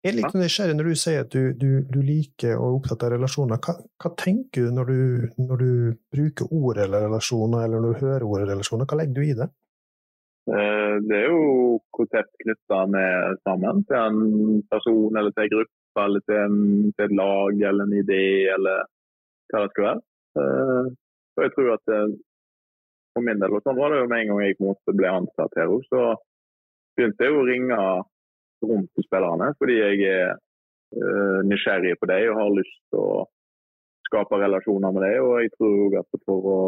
[0.08, 3.02] Jeg er litt nysgjerrig når du sier at du, du, du liker og er opptatt
[3.04, 3.58] av relasjoner.
[3.60, 8.06] Hva, hva tenker du når, du når, du bruker ordet eller relasjoner, eller når du
[8.06, 8.88] hører ordet relasjoner?
[8.88, 9.50] Hva legger du i det?
[10.48, 16.06] Eh, det er jo konsept knytta med sammen til en person eller til en gruppe
[16.06, 16.58] eller til, en,
[16.94, 18.24] til, et lag eller en idé
[18.56, 18.88] eller
[19.52, 20.04] hva det skal være.
[20.40, 20.92] Eh,
[21.36, 22.10] så jeg tror at eh,
[23.12, 25.80] for min del, og sånn var det jo med en gang jeg ble ansatt her,
[25.92, 26.14] så
[26.96, 27.88] begynte jeg å ringe
[28.66, 29.52] rundt til spillerne.
[29.60, 33.26] Fordi jeg er uh, nysgjerrig på dem og har lyst til å
[34.08, 35.18] skape relasjoner med dem.
[35.28, 36.62] Og jeg tror at for å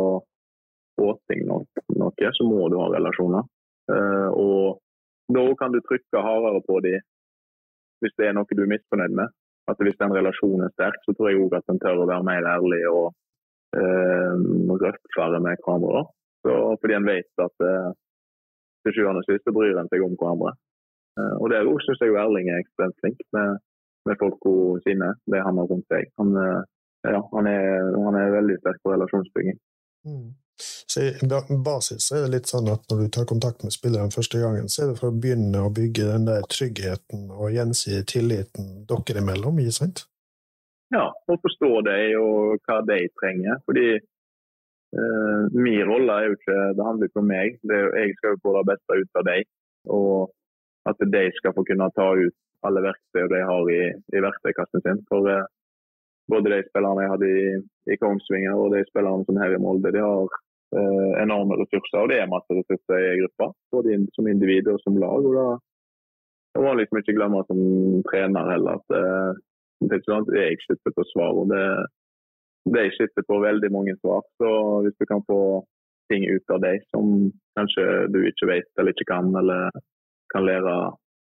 [0.99, 3.47] få til noe, så må du ha relasjoner.
[3.89, 6.99] Uh, og da kan du trykke hardere på dem
[7.99, 9.31] hvis det er noe du er misfornøyd med.
[9.69, 12.25] At Hvis den relasjonen er sterk, så tror jeg òg at en tør å være
[12.25, 13.11] mer ærlig og
[13.77, 14.37] uh,
[14.81, 16.05] røffere med hverandre.
[16.47, 17.65] Fordi en vet at
[18.85, 20.53] til sjuende og sist bryr en seg om hverandre.
[21.19, 23.61] Eh, og Der syns jeg Erling er ekstremt flink med,
[24.07, 24.51] med folka
[24.85, 26.11] sine, det han har rundt seg.
[26.21, 26.61] Han, eh,
[27.15, 29.57] ja, han, er, han er, veldig sterk på relasjonsbygging.
[30.07, 30.29] Mm.
[30.59, 34.11] Så I basis så er det litt sånn at når du tar kontakt med spilleren
[34.11, 38.07] første gangen, så er det for å begynne å bygge den der tryggheten og gjensidige
[38.13, 40.03] tilliten dere imellom, ikke sant?
[40.91, 43.61] Ja, og forstå dem og hva de trenger.
[43.69, 47.59] Fordi eh, min rolle er jo ikke Det handler ikke om meg.
[47.69, 49.49] Det, jeg skal jo få det beste ut av dem.
[49.99, 50.33] Og
[50.89, 52.35] at de skal få kunne ta ut
[52.67, 53.81] alle verktøy de har i,
[54.15, 55.01] i verktøykassen sin.
[55.11, 55.47] For eh,
[56.31, 57.43] både de spillerne jeg hadde i,
[57.93, 60.37] i, Kongsvinger og de spillerne som her i Molde, de har
[60.75, 62.01] eh, enorme ressurser.
[62.03, 65.23] Og det er masse ressurser i gruppa, både in, som individ og som lag.
[65.23, 65.47] og da,
[66.59, 67.59] må man liksom ikke glemme som
[68.09, 69.39] trener heller at eh,
[69.79, 70.27] det er ikke sånn
[70.67, 71.37] sitter på svar.
[71.39, 71.63] og det
[72.65, 74.21] de sitter på veldig mange svar.
[74.37, 74.49] Så
[74.83, 75.65] hvis du kan få
[76.11, 79.69] ting ut av dem som kanskje du ikke vet eller ikke kan, eller
[80.33, 80.73] kan lære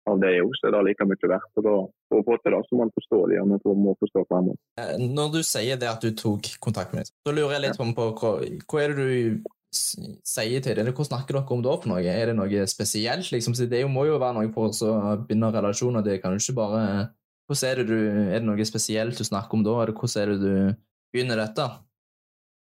[0.09, 1.51] av det òg, så er det like mye verdt.
[1.61, 1.75] Og da,
[2.09, 4.57] for å få til det, så må man forstå de, og man må forstå hverandre.
[4.81, 7.81] Eh, når du sier det at du tok kontakt med dem, så lurer jeg litt
[7.81, 8.33] på hva,
[8.73, 10.93] hva er det du sier til dem?
[10.97, 12.01] Hva snakker dere om da for noe?
[12.01, 13.29] Er det noe spesielt?
[13.35, 13.57] Liksom?
[13.69, 16.07] Det må jo være noe for å binde relasjoner.
[16.07, 16.85] Det kan jo ikke bare
[17.49, 20.33] hvordan er det, du, er det noe spesielt du snakker om da, eller hvordan er
[20.33, 20.81] det du
[21.13, 21.69] begynner dette?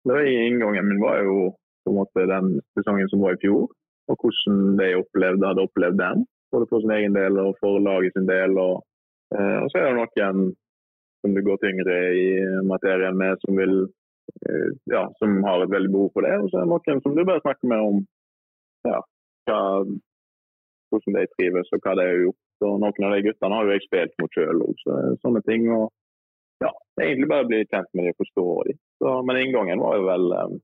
[0.08, 1.52] det var Inngangen min var jo
[1.84, 3.68] på en måte den sesongen som var i fjor,
[4.08, 6.26] og hvordan de opplevde, hadde opplevd den.
[6.52, 8.56] Både for sin egen del og for laget sin del.
[8.62, 8.84] Og,
[9.36, 10.44] eh, og så er det noen
[11.22, 12.28] som det går tyngre i
[12.72, 13.76] materien med, som, vil,
[14.48, 16.36] eh, ja, som har et veldig behov for det.
[16.40, 18.02] Og så er det noen som du bare snakker med om
[18.88, 19.02] ja,
[19.50, 19.62] hva,
[20.92, 22.44] hvordan de trives og hva de har gjort.
[22.68, 25.68] Og noen av de guttene har jo jeg spilt mot sjøl òg, så sånne ting.
[25.76, 25.92] Og
[26.64, 28.80] ja, egentlig bare bli kjent med dem og forstå dem.
[29.28, 30.56] Men inngangen var jo vel um,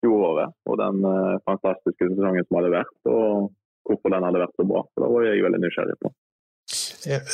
[0.00, 2.96] fjoråret og den uh, fantastiske sesongen som hadde vært.
[3.10, 3.50] Og
[3.88, 4.82] hvorfor den hadde vært så bra.
[4.86, 6.12] Så det var jeg veldig nysgjerrig på.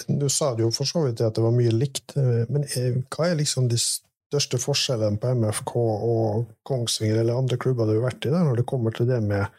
[0.09, 3.01] Du sa det jo for så vidt at det var mye likt, eh, men eh,
[3.13, 8.07] hva er liksom de største forskjellene på MFK og Kongsvinger eller andre klubber du har
[8.09, 9.51] vært i, der, når det kommer til det med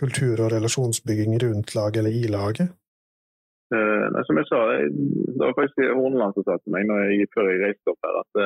[0.00, 2.72] kultur og relasjonsbygging rundt laget eller i laget?
[3.74, 7.50] Eh, som jeg sa, Det var faktisk Horneland som sa til meg når jeg, før
[7.50, 8.42] jeg reiste opp her, at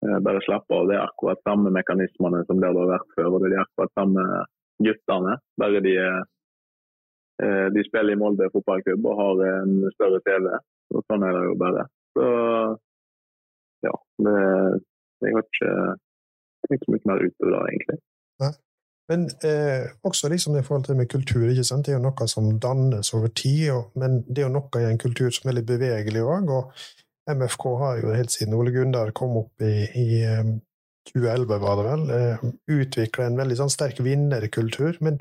[0.00, 0.88] bare slappe av.
[0.88, 3.30] Det er akkurat samme mekanismene som det har vært før.
[3.34, 4.24] og Det er akkurat samme
[4.84, 5.38] guttene.
[5.58, 5.94] Bare de,
[7.42, 10.52] uh, de spiller i Molde fotballklubb og har en større TV.
[10.94, 11.88] og Sånn er det jo bare.
[12.18, 12.28] Så
[13.86, 13.94] ja,
[14.26, 14.36] det,
[15.24, 15.72] jeg har ikke
[16.68, 18.00] tenkt så mye mer utover det, egentlig.
[19.08, 21.48] Men eh, også liksom i forhold til med kultur.
[21.48, 21.86] ikke sant?
[21.86, 24.88] Det er jo noe som dannes over tid, og, men det er jo noe i
[24.90, 26.50] en kultur som er litt bevegelig òg.
[26.52, 26.72] Og
[27.28, 30.08] MFK har jo helt siden Ole Gundar kom opp i, i
[31.12, 32.44] 2011, var det vel, eh,
[32.80, 34.98] utvikla en veldig sånn sterk vinnerkultur.
[35.04, 35.18] Men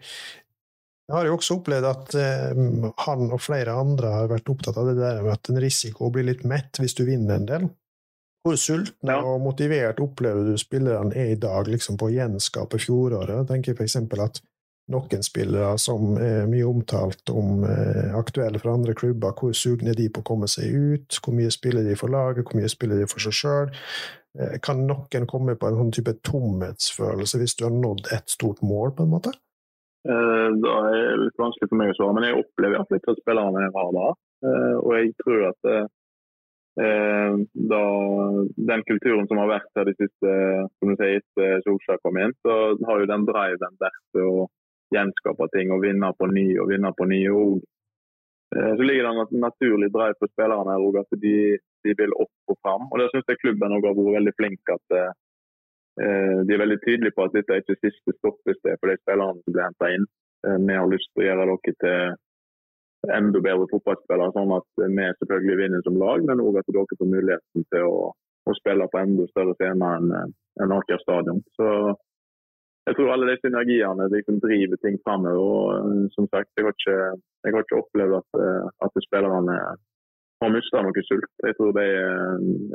[1.08, 2.63] jeg har jo også opplevd at eh,
[3.06, 6.28] han og flere andre har vært opptatt av det der med at en risiko blir
[6.28, 7.70] litt mett hvis du vinner en del.
[8.46, 9.24] Hvor sultne ja.
[9.24, 13.34] og motivert opplever du spillerne er i dag liksom på å gjenskape fjoråret?
[13.41, 13.98] Jeg tenker f.eks.
[14.24, 14.41] at
[14.91, 20.08] noen spillere som er mye omtalt om eh, aktuelle for andre klubber, hvor sugne de
[20.13, 21.19] på å komme seg ut?
[21.23, 23.73] Hvor mye spiller de for laget, hvor mye spiller de for seg sjøl?
[24.39, 28.63] Eh, kan noen komme på en sånn type tomhetsfølelse hvis du har nådd et stort
[28.63, 29.36] mål, på en måte?
[30.08, 33.23] Eh, det er litt vanskelig for meg å svare, men jeg opplever at litt at
[33.23, 34.10] spillerne har det.
[34.47, 35.71] Og jeg tror at
[36.78, 37.80] da,
[38.69, 40.34] den kulturen som har vært her de siste
[40.78, 44.43] som du sier, etter Solskjær kom inn, så har jo den driven vært til å
[44.95, 47.58] gjenskape ting og vinne på ny og vinne på nye Og,
[48.56, 51.38] Eh, så ligger det en naturlig drive på spillerne her at de,
[51.84, 52.86] de, vil opp og fram.
[52.91, 55.12] Og det syns jeg klubben har vært veldig flink at eh,
[56.47, 59.54] de er veldig tydelige på at dette er ikke siste stoppested for de spillerne som
[59.54, 60.08] blir henta inn.
[60.47, 65.58] Vi har lyst til å gjøre dere til enda bedre fotballspillere, sånn at vi selvfølgelig
[65.58, 69.26] vinner som lag, men òg at dere får muligheten til å, å, spille på enda
[69.32, 71.41] større scener enn en Aker stadion.
[71.58, 71.71] Så
[72.88, 75.41] jeg tror alle de synergiene liksom driver ting framover.
[75.43, 76.97] Og som sagt, jeg har ikke,
[77.43, 78.32] jeg har ikke opplevd at,
[78.86, 79.58] at spillerne
[80.41, 81.32] har mista noe sult.
[81.47, 81.86] Jeg tror de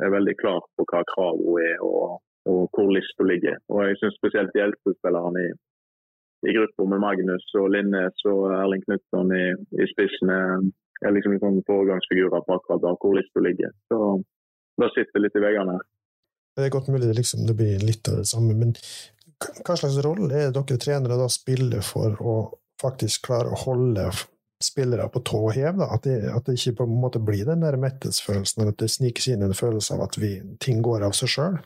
[0.05, 2.19] er veldig klare på hva kravene er og,
[2.51, 3.57] og hvor lista ligger.
[3.73, 4.93] Og jeg syns spesielt eldste
[5.45, 5.47] i,
[6.49, 9.45] i gruppa med Magnus og Linnes og Erling Knutson i,
[9.81, 13.73] i spissen er liksom sånn foregangsfigurer på akkurat der hvor lista ligger.
[13.89, 13.97] Så
[14.81, 15.79] det sitter litt i veggene.
[16.53, 18.75] Det er godt mulig det, liksom, det blir litt av det samme, men
[19.63, 22.35] hva slags rolle er det dere trenere da spiller for å
[22.81, 24.09] faktisk klare å holde
[24.63, 25.81] spillere på tå hev?
[25.83, 28.91] At, det, at det ikke på en måte blir den der mettelsesfølelsen, eller at det
[28.93, 31.59] snikes inn en følelse av at vi, ting går av seg sjøl?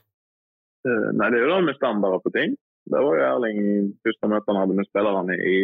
[0.88, 2.56] Eh, nei, det er jo det med standarder på ting.
[2.88, 3.62] Det var jo Erling
[4.06, 5.58] første møte han hadde med spillerne i,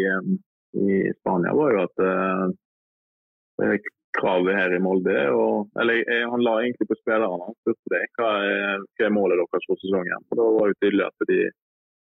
[0.75, 3.77] i Spania, var jo at uh,
[4.17, 8.01] kravet her i Molde og, Eller jeg, han la egentlig på spillerne han spurte det.
[8.17, 10.27] Hva er, hva er målet deres for sesongen?
[10.27, 11.39] Og Da var jo tydelig at de,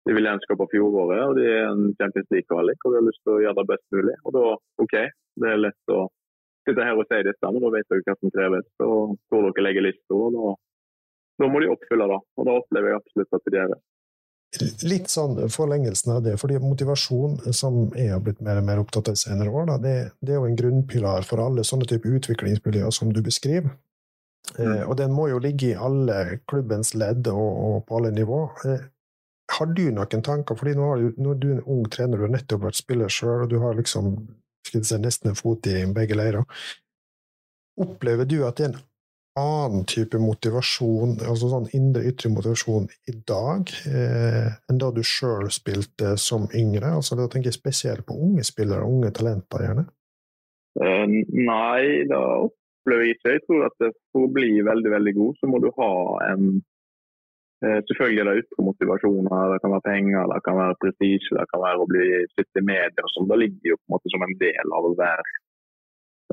[0.08, 1.22] de vil gjenskape fjoråret.
[1.28, 3.86] og De er en Champions League-kvalik og de har lyst til å gjøre det best
[3.96, 4.18] mulig.
[4.26, 4.48] Og da,
[4.86, 4.98] OK,
[5.44, 6.02] det er lett å
[6.68, 8.68] sitte her og si dette, men da vet dere hva som kreves.
[8.88, 10.58] Og hvor dere legger lista, og da,
[11.44, 12.20] da må de oppfylle det.
[12.38, 13.82] Og da opplever jeg absolutt at de gjør det
[14.84, 19.08] litt sånn forlengelsen av det, fordi motivasjon, som jeg har blitt mer og mer opptatt
[19.08, 22.10] av i senere år, da, det, det, er jo en grunnpilar for alle sånne type
[22.20, 23.72] utviklingsmiljøer som du beskriver.
[24.58, 24.66] Mm.
[24.66, 28.42] Eh, og den må jo ligge i alle klubbens ledd og, og på alle nivå.
[28.68, 28.84] Eh,
[29.58, 32.36] har du noen tanker, fordi nå, du, nå er du en ung trener, du har
[32.36, 34.14] nettopp vært spiller sjøl, og du har liksom
[34.68, 36.46] si, nesten en fot i begge leirer.
[37.82, 38.82] Opplever du at det er en
[39.42, 46.18] annen type motivasjon, altså sånn indre-ytre motivasjon, i dag eh, enn da du sjøl spilte
[46.20, 46.98] som yngre?
[46.98, 49.88] Altså Da tenker jeg spesielt på unge spillere, unge talenter, gjerne.
[50.80, 53.38] Uh, nei, da opplever jeg ikke.
[53.38, 55.94] Jeg tror at for å bli veldig veldig god, så må du ha
[56.32, 56.62] en
[57.62, 61.62] Selvfølgelig er det ytre motivasjoner, det kan være penger, det kan være prestisje, det kan
[61.62, 63.28] være å bli sitte i media og sånn.
[63.30, 65.26] Det ligger jo på en måte som en del av å være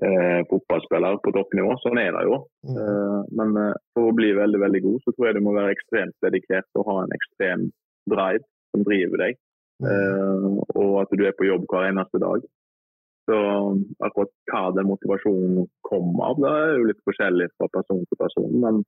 [0.08, 1.74] eh, fotballspiller på toppnivå.
[1.82, 2.38] Sånn er det jo.
[2.68, 2.78] Mm.
[2.84, 5.74] Eh, men eh, for å bli veldig veldig god, så tror jeg du må være
[5.76, 7.68] ekstremt dedikert og ha en ekstrem
[8.12, 9.42] drive som driver deg.
[9.78, 12.42] Uh, og at du er på jobb hver eneste dag.
[13.28, 13.36] Så
[14.02, 18.56] akkurat hva den motivasjonen kommer av, det er jo litt forskjellig fra person til person.
[18.64, 18.80] Men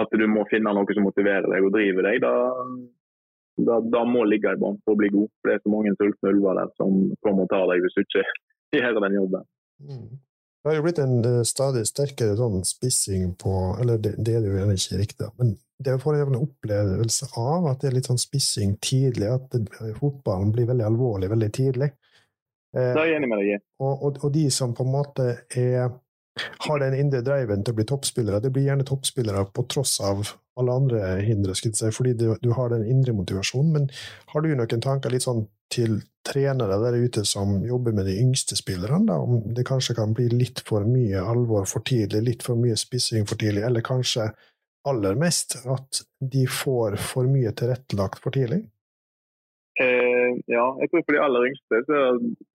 [0.00, 2.34] at du må finne noe som motiverer deg og driver deg, da,
[3.68, 5.30] da, da må ligge i bånn for å bli god.
[5.38, 8.04] For det er så mange sultne ulver der som kommer og tar deg hvis du
[8.04, 8.24] ikke
[8.80, 9.50] gjør den jobben.
[9.84, 10.08] Mm.
[10.64, 13.52] Det har jo blitt en uh, stadig sterkere sånn spissing på
[13.82, 15.50] Eller det, det er jo gjerne ikke riktig, men
[15.84, 19.92] det er jo en opplevelse av at det er litt sånn spissing tidlig, at det,
[19.98, 21.90] fotballen blir veldig alvorlig veldig tidlig.
[22.74, 23.58] Eh, det er jeg enig med deg i.
[23.82, 25.90] Og, og, og, de som på en måte er,
[26.66, 30.26] har den indre driven til å bli toppspillere, det blir gjerne toppspillere på tross av
[30.58, 33.72] alle andre hindre, si, fordi du, du, har den indre motivasjonen.
[33.74, 33.88] Men
[34.32, 35.44] har du noen tanker litt sånn
[35.74, 40.14] til trenere der ute som jobber med de yngste spillerne, da, om det kanskje kan
[40.16, 44.30] bli litt for mye alvor for tidlig, litt for mye spissing for tidlig, eller kanskje
[44.88, 48.62] aller mest at de får for mye tilrettelagt for tidlig?
[49.80, 52.02] Eh, ja, jeg tror for de aller yngste så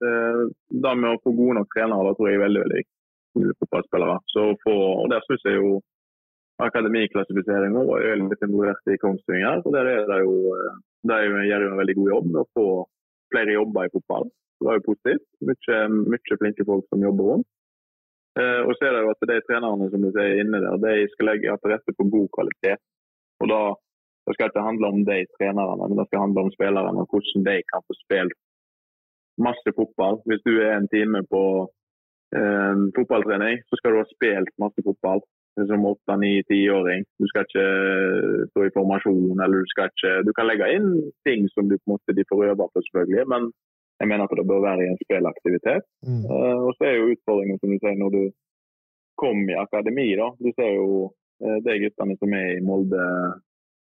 [0.08, 2.99] eh, det med å få gode nok trenere da tror jeg er veldig veldig viktig
[3.36, 4.18] fotballspillere.
[4.34, 5.80] Så for, og Der syns jeg jo
[6.60, 9.62] akademiklassifiseringa er litt involvert i Kongsvinger.
[9.66, 10.76] og Der er det jo, eh,
[11.10, 12.68] de gjør jo en veldig god jobb med å få
[13.32, 14.26] flere jobber i fotball.
[14.60, 15.26] Det var jo positivt.
[15.48, 15.78] Mye,
[16.12, 17.48] mye flinke folk som jobber rundt.
[18.40, 21.08] Eh, og så er det jo at de trenerne som du sier inne der, de
[21.14, 22.82] skal legge til rette for god kvalitet.
[23.40, 23.62] Og da
[24.28, 27.46] det skal ikke handle om de trenerne, men det skal handle om spillerne og hvordan
[27.48, 28.38] de kan få spilt
[29.42, 30.20] masse fotball.
[30.28, 31.42] Hvis du er en time på
[32.38, 35.24] eh, fotballtrening, så skal du ha spilt masse fotball
[35.60, 37.04] som åtte, ni, tiåring.
[37.20, 40.92] Du skal ikke eh, stå i formasjon, eller du skal ikke Du kan legge inn
[41.28, 43.50] ting som du på en måte de får øve på, selvfølgelig, men
[44.00, 45.84] jeg mener at det bør være i en spillaktivitet.
[46.08, 46.24] Mm.
[46.24, 48.24] Eh, og så er jo utfordringen, som du sier, når du
[49.20, 50.32] kommer i akademi, da.
[50.40, 50.90] Du ser jo
[51.44, 53.04] uh, de guttene som er i Molde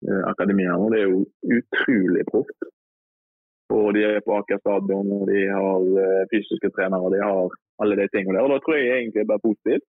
[0.05, 0.89] Eh, akademia nå.
[0.93, 1.21] Det er jo
[1.57, 2.57] utrolig proft.
[3.75, 7.55] Og de er på Aker stadion, og de har eh, fysiske trenere, og de har
[7.83, 8.45] alle de tingene der.
[8.45, 9.87] Og da tror jeg egentlig det er positivt.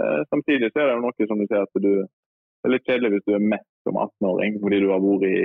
[0.00, 1.94] Eh, samtidig så er det jo noe som du ser at du
[2.62, 5.38] det er litt kjedelig hvis du er mett som 18-åring fordi du har vært i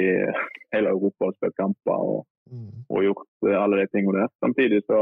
[0.75, 2.19] hele Europa og spilt kamper og,
[2.53, 2.83] mm.
[2.93, 4.29] og, gjort alle de tingene der.
[4.45, 4.99] Samtidig så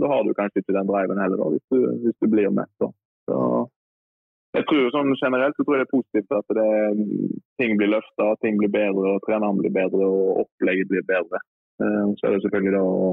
[0.00, 2.72] da har du kanskje ikke den driven heller, da, hvis, du, hvis du blir mett.
[2.80, 2.88] Da.
[3.28, 3.36] Så
[4.56, 6.68] jeg tror sånn Generelt så tror jeg det er positivt at det,
[7.60, 11.42] ting blir løfta, ting blir bedre, og treneren blir bedre og opplegget blir bedre.
[11.82, 13.10] Eh, så er det selvfølgelig da å,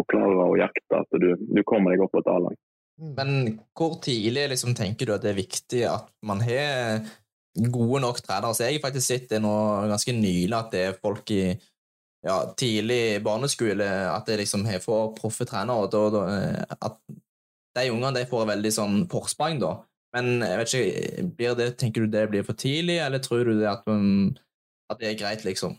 [0.00, 2.58] å klare å jakte at du, du kommer deg opp på et A-lag.
[3.00, 3.12] Mm.
[3.16, 7.00] Men hvor tidlig liksom, tenker du at det er viktig at man har
[7.72, 8.52] gode nok trenere?
[8.56, 9.54] Så jeg har faktisk sett det nå
[9.90, 11.44] ganske nylig at det er folk i
[12.26, 15.86] ja, tidlig barneskole at det liksom har får proffe trenere.
[15.86, 17.00] og da, da, eh, at
[17.78, 19.78] de ungene de får veldig sånn forsprang, da.
[20.16, 23.68] Men jeg vet ikke, det, tenker du det blir for tidlig, eller tror du det
[23.70, 24.32] at, um,
[24.90, 25.76] at, det er greit, liksom?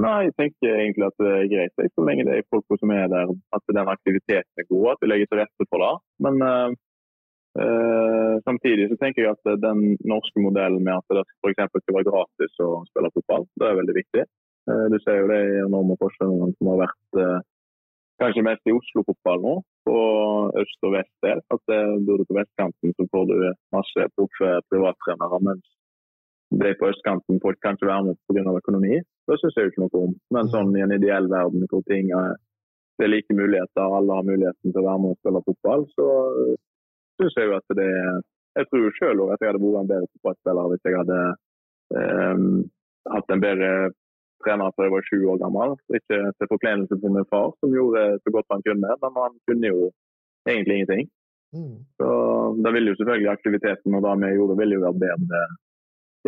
[0.00, 3.10] Nei, jeg tenker egentlig at det er greit, så lenge det er folk som er
[3.12, 5.90] der, at den aktiviteten er god, at vi legger til rette for det.
[6.24, 11.68] Men uh, samtidig så tenker jeg at den norske modellen med at det f.eks.
[11.84, 14.26] skal være gratis å spille fotball, det er veldig viktig.
[14.70, 17.22] Uh, du ser jo det enorme forskjellene som har vært
[18.22, 20.00] kanskje mest i Oslo-fotball nå, på
[20.62, 21.44] øst og vest del.
[21.52, 21.64] At
[22.06, 23.38] Bor du på vestkanten, så får du
[23.76, 25.40] masse proffe privattrenere.
[25.42, 25.64] Mens
[26.62, 28.52] det på østkanten får kanskje være med pga.
[28.60, 29.00] økonomi.
[29.30, 30.14] Det syns jeg jo ikke noe om.
[30.34, 32.36] Men sånn i en ideell verden hvor ting er,
[32.98, 36.08] det er like muligheter, alle har muligheten til å være med og spille fotball, så
[37.20, 37.90] syns jeg jo at det
[38.52, 41.20] Jeg tror sjøl at jeg hadde vært en bedre fotballspiller hvis jeg hadde
[41.96, 42.48] um,
[43.14, 43.70] hatt en bedre
[44.44, 45.72] trener før jeg var sju år gammel.
[45.96, 49.70] Ikke til forkleinelse for min far, som gjorde så godt han kunne, men han kunne
[49.72, 49.88] jo
[50.50, 51.08] egentlig ingenting.
[51.56, 51.78] Mm.
[51.96, 52.08] Så
[52.64, 55.42] Da ville jo selvfølgelig aktiviteten og det vi gjorde, ville jo vært bedre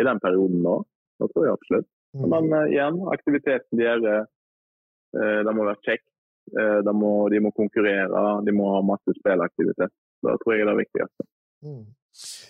[0.01, 0.77] i den perioden da.
[1.21, 1.91] Det tror jeg absolutt.
[2.15, 2.29] Mm.
[2.31, 4.07] Men uh, igjen, aktiviteten de gjør,
[5.19, 6.09] uh, det må være kjekt.
[6.55, 9.93] Uh, de, må, de, må, konkurrere, de må ha masse spillaktivitet.
[10.25, 11.29] Det tror jeg er det viktigste.
[11.65, 11.85] Mm.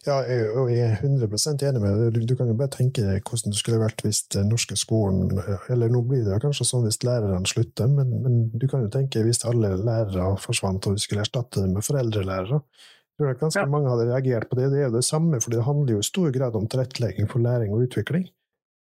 [0.05, 1.29] Ja, jeg er 100
[1.64, 2.27] enig med deg.
[2.29, 5.31] Du kan jo bare tenke deg hvordan det skulle vært hvis den norske skolen
[5.72, 9.22] Eller nå blir det kanskje sånn hvis lærerne slutter, men, men du kan jo tenke
[9.24, 12.61] hvis alle lærere forsvant og vi skulle erstatte dem med foreldrelærere.
[12.61, 13.70] Jeg tror at ganske ja.
[13.70, 14.68] mange hadde reagert på det.
[14.74, 17.40] Det er jo det samme, for det handler jo i stor grad om tilrettelegging for
[17.40, 18.29] læring og utvikling.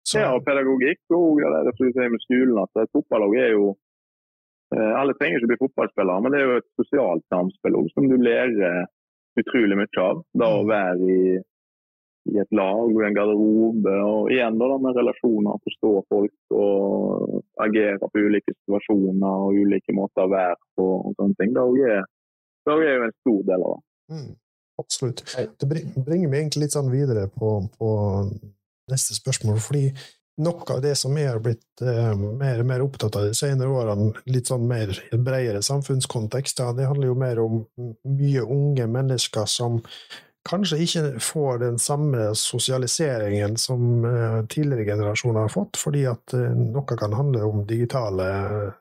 [0.07, 0.21] Så...
[0.23, 2.61] Ja, og pedagogikk og det er det med skolen.
[2.63, 3.73] at Fotballag er jo
[4.75, 8.17] eh, Alle trenger ikke bli fotballspillere, men det er jo et sosialt samspill som du
[8.23, 8.87] lærer
[9.41, 10.23] utrolig mye av.
[10.39, 10.71] Da å mm.
[10.71, 11.35] være i,
[12.33, 13.97] i et lag og en garderobe.
[14.07, 19.97] Og igjen da, da med relasjoner, forstå folk og agere på ulike situasjoner og ulike
[19.97, 20.91] måter å være på.
[21.03, 21.55] og sånne ting.
[21.57, 22.11] Det er,
[22.67, 23.87] det er jo en stor del av det.
[24.15, 24.35] Mm,
[24.83, 25.25] absolutt.
[25.35, 27.91] Det bringer meg egentlig litt sånn videre på, på
[28.93, 29.61] neste spørsmål.
[29.61, 29.89] fordi
[30.37, 33.73] noe av det som jeg har blitt eh, mer og mer opptatt av de senere
[33.73, 37.63] årene, litt sånn mer i en bredere samfunnskontekst, det handler jo mer om
[38.05, 39.81] mye unge mennesker som
[40.47, 46.55] kanskje ikke får den samme sosialiseringen som eh, tidligere generasjoner har fått, fordi at eh,
[46.55, 48.29] noe kan handle om digitale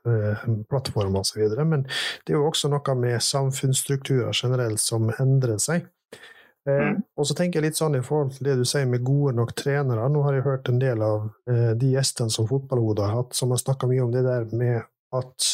[0.05, 1.47] eh, plattformer osv.
[1.63, 1.87] Men
[2.25, 5.89] det er jo også noe med samfunnsstrukturer generelt som endrer seg.
[6.65, 7.03] Mm.
[7.17, 9.53] Og så tenker jeg litt sånn i forhold til det du sier med gode nok
[9.57, 10.07] trenere.
[10.09, 11.27] Nå har jeg hørt en del av
[11.77, 14.81] de gjestene som Fotballhodet har hatt, som har snakka mye om det der med
[15.13, 15.51] at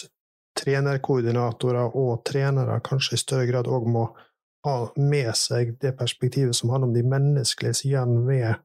[0.60, 4.06] trenerkoordinatorer og trenere kanskje i større grad òg må
[4.66, 8.60] ha med seg det perspektivet som handler om de menneskelige sidene ved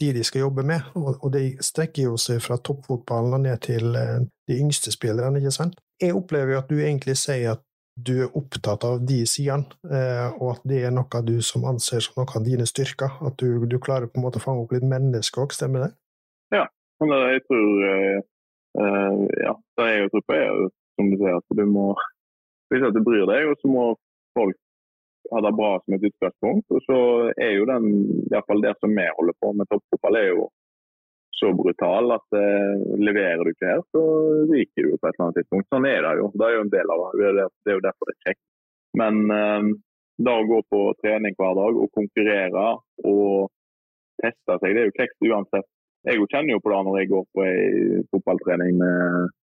[0.00, 3.62] de de skal jobbe med, og, og det strekker jo seg fra toppfotballen og ned
[3.64, 5.78] til eh, de yngste spillerne, ikke sant?
[6.02, 7.62] Jeg opplever jo at du egentlig sier at
[7.96, 12.04] du er opptatt av de sidene, eh, og at det er noe du som anser
[12.04, 14.74] som noe av dine styrker, at du, du klarer på en måte å fange opp
[14.76, 15.92] litt menneske òg, stemmer det?
[16.52, 16.66] Ja,
[17.00, 18.18] jeg tror eh,
[18.82, 20.60] eh, ja, det jeg tror på er
[20.96, 21.94] som du sier, at du må
[22.72, 23.84] hvis du bryr deg, så må
[24.34, 24.56] folk
[25.32, 26.66] ha det bra som et utgangspunkt.
[26.74, 26.98] Og så
[27.38, 27.86] er jo den,
[28.30, 30.48] iallfall det som vi holder på med toppfotball, er jo
[31.36, 34.02] så brutal at eh, leverer du ikke her, så
[34.50, 35.68] ryker du på et eller annet tidspunkt.
[35.72, 36.30] Sånn er det jo.
[36.34, 37.48] Det er jo en del av det.
[37.64, 38.42] Det er jo derfor det er kjekt.
[38.96, 39.70] Men eh,
[40.26, 42.66] da å gå på trening hver dag og konkurrere
[43.04, 43.50] og
[44.22, 45.68] teste seg, det er jo kjekt uansett.
[46.06, 49.34] Jeg kjenner jo på det når jeg går på ei fotballtrening med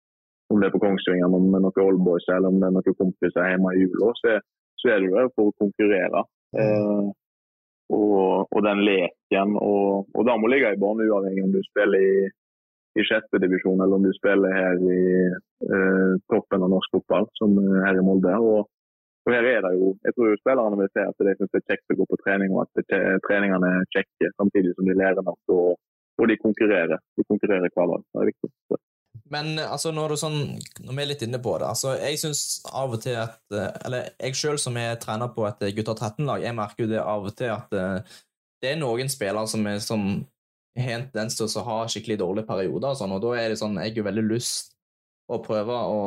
[0.53, 3.73] om det er på Kongsvinger med noen oldboys eller om det er noen kompiser hjemme
[3.73, 4.11] i jula.
[4.19, 4.37] Så
[4.83, 6.23] så er du der for å konkurrere.
[6.59, 7.05] Eh,
[7.89, 9.57] og, og, den leken.
[9.59, 12.29] Og, og det må ligge i banen uavhengig om du spiller i,
[12.99, 17.57] i sjette divisjon eller om du spiller her i eh, toppen av norsk fotball, som
[17.57, 18.35] her i Molde.
[18.39, 18.69] Og,
[19.25, 21.63] og, her er det jo, Jeg tror jo spillerne vil se at de syns det
[21.63, 22.95] er kjekt å gå på trening, og at
[23.27, 25.41] treningene er kjekke, samtidig som de lærer nok.
[25.57, 25.77] Og,
[26.21, 26.99] og de konkurrerer.
[27.17, 28.09] De konkurrerer hver dag.
[28.09, 28.51] Det er viktig.
[29.33, 30.37] Men altså, når, sånn,
[30.83, 33.71] når vi er litt inne på det altså, Jeg syns av og til at eh,
[33.87, 37.25] Eller jeg sjøl som er trener på et gutter 13-lag, jeg merker jo det av
[37.29, 38.19] og til at eh,
[38.63, 40.05] det er noen spillere som, er, som
[40.79, 43.75] har en tendens til å skikkelig dårlige perioder, og, sånn, og da er det sånn
[43.81, 44.71] Jeg har veldig lyst
[45.31, 45.99] å prøve å,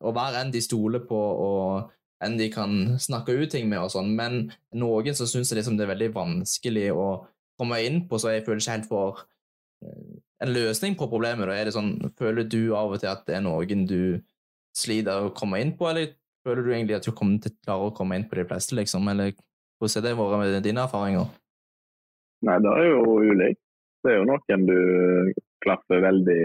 [0.00, 3.92] å være en de stoler på, og en de kan snakke ut ting med, og
[3.92, 7.08] sånn, men noen så syns liksom det er veldig vanskelig å
[7.60, 9.24] komme inn på, så jeg føler ikke helt for
[9.84, 11.48] eh, en løsning på problemet?
[11.48, 11.56] Da?
[11.56, 14.00] Er det sånn, føler du av og til at det er noen du
[14.76, 16.12] sliter å komme inn på, eller
[16.46, 19.08] føler du egentlig at du kommer til å å komme inn på de fleste, liksom?
[19.12, 19.32] Eller
[19.80, 21.30] hvordan har det vært med dine erfaringer?
[22.46, 23.62] Nei, det er jo ulikt.
[24.04, 24.78] Det er jo noen du
[25.64, 26.42] klaffer veldig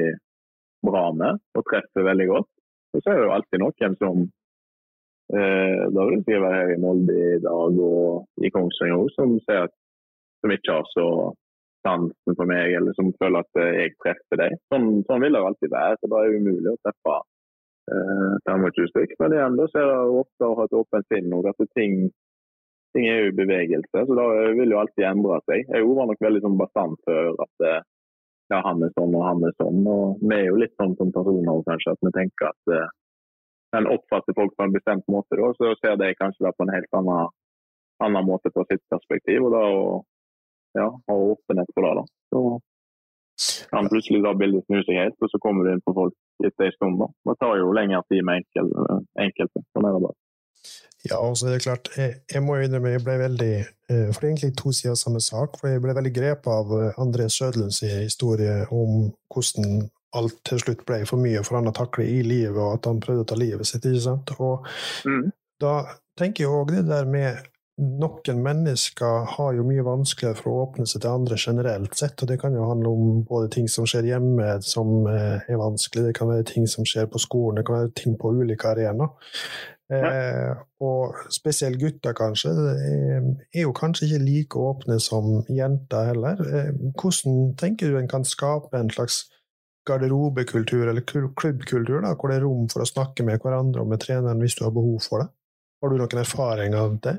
[0.87, 2.49] bra med og treffer veldig godt.
[2.95, 4.23] Og så er det jo alltid noen som
[5.35, 9.67] eh, da vil jeg være her i Molde i dag og i Kongsvinger som, ser
[9.67, 9.75] at,
[10.41, 11.07] som ikke har så
[11.87, 14.57] sansen for meg, eller som føler at eh, jeg treffer deg.
[14.73, 15.99] Sånn, sånn vil det alltid være.
[15.99, 17.15] så Det er umulig å treffe
[17.93, 19.15] eh, 25 stykker.
[19.23, 21.97] Men igjen da ser jeg ofte å ha et åpent sinn og at ting,
[22.95, 24.05] ting, er jo i bevegelse.
[24.07, 24.27] Så da
[24.59, 25.65] vil jo alltid endre seg.
[25.67, 27.81] Jeg var nok veldig sånn bastant før at eh,
[28.51, 29.83] ja, han er sånn og han er sånn.
[29.87, 32.89] Og vi er jo litt sånn som personer kanskje, at vi tenker at eh,
[33.79, 36.73] en oppfatter folk på en bestemt måte, da, så ser de kanskje det på en
[36.75, 37.29] helt annen,
[38.03, 39.47] annen måte på sitt perspektiv.
[39.47, 39.63] og da
[40.77, 41.93] ja, ha åpenhet på det.
[41.99, 42.05] da.
[42.31, 42.43] Så
[43.71, 46.67] kan plutselig da bildet snu seg helt, og så kommer du inn på folk etter
[46.67, 46.99] en stund.
[47.01, 47.07] da.
[47.29, 48.73] Det tar jo lengre tid med enkel,
[49.27, 49.63] enkelte.
[49.71, 50.19] Sånn er det bare.
[51.09, 54.19] Ja, og så er det klart, jeg, jeg må innrømme jeg ble veldig eh, For
[54.19, 55.57] det er egentlig to sider av samme sak.
[55.57, 59.87] for Jeg ble veldig grepet av eh, André Sødlunds historie om hvordan
[60.19, 62.99] alt til slutt ble for mye for han å takle i livet, og at han
[63.03, 63.87] prøvde å ta livet sitt.
[63.87, 64.33] ikke sant?
[64.37, 64.67] Og
[65.07, 65.31] mm.
[65.63, 65.75] da
[66.19, 67.47] tenker jeg òg det der med
[67.81, 72.29] noen mennesker har jo mye vanskeligere for å åpne seg til andre generelt sett, og
[72.29, 76.17] det kan jo handle om både ting som skjer hjemme som eh, er vanskelig, det
[76.19, 79.33] kan være ting som skjer på skolen, det kan være ting på ulike arenaer.
[79.91, 86.39] Eh, og spesielt gutter, kanskje, er, er jo kanskje ikke like åpne som jenter heller.
[86.47, 89.25] Eh, hvordan tenker du en kan skape en slags
[89.89, 94.03] garderobekultur eller klubbkultur, da, hvor det er rom for å snakke med hverandre og med
[94.05, 95.31] treneren hvis du har behov for det?
[95.81, 97.17] Har du noen erfaring av det?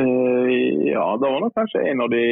[0.00, 2.24] Ja, det var nok kanskje en av de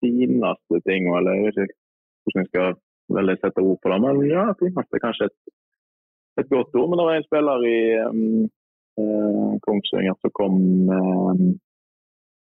[0.00, 1.78] fineste tingene, eller jeg vet ikke
[2.24, 2.78] hvordan jeg skal
[3.16, 3.98] veldig sette ord på det.
[4.04, 5.38] Men ja, fineste er kanskje et,
[6.42, 6.88] et, godt ord.
[6.90, 10.56] Men det var en spiller i um, Kongsvinger som kom
[10.92, 11.44] um,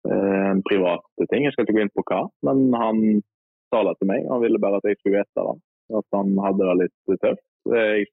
[0.08, 1.46] en privat ting.
[1.46, 3.02] Jeg skal ikke gå inn på hva, men han
[3.72, 4.28] sa det til meg.
[4.32, 5.58] Han ville bare at jeg skulle vite det.
[5.98, 7.44] At han hadde det litt tøft.
[7.72, 8.08] Jeg,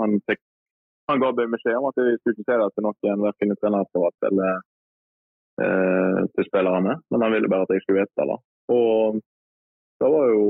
[0.00, 0.40] han, fikk,
[1.10, 4.28] han ga meg beskjed om at jeg skulle si det til noen, verken i trenerapparat
[4.30, 4.64] eller eh,
[5.56, 6.98] til spillerne.
[7.10, 8.38] Men han ville bare at jeg skulle vite det.
[8.76, 9.22] Og
[9.96, 10.42] Det var jo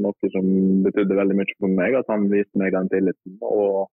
[0.00, 0.46] noe som
[0.86, 3.34] betydde veldig mye for meg, at han viste meg den tilliten.
[3.44, 3.90] Og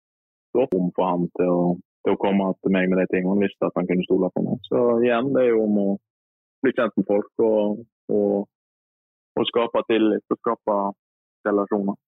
[0.50, 1.60] det var rom for han til å,
[2.02, 3.36] til å komme til meg med de tingene.
[3.36, 4.58] Han visste at han kunne stole på meg.
[4.66, 5.86] Så igjen, det er jo om å
[6.64, 7.84] bli kjent med folk og,
[8.18, 8.50] og,
[9.38, 10.76] og skape tillit og skape
[11.46, 12.02] relasjoner.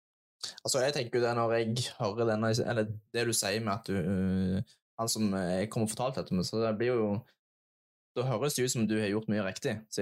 [0.63, 3.89] Altså, jeg tenker jo det når jeg hører denne, eller det du sier med at
[3.89, 7.09] du uh, Han som jeg kommer og fortalte dette med, så det blir jo
[8.17, 9.75] Da høres det ut som du har gjort mye riktig.
[9.93, 10.01] Så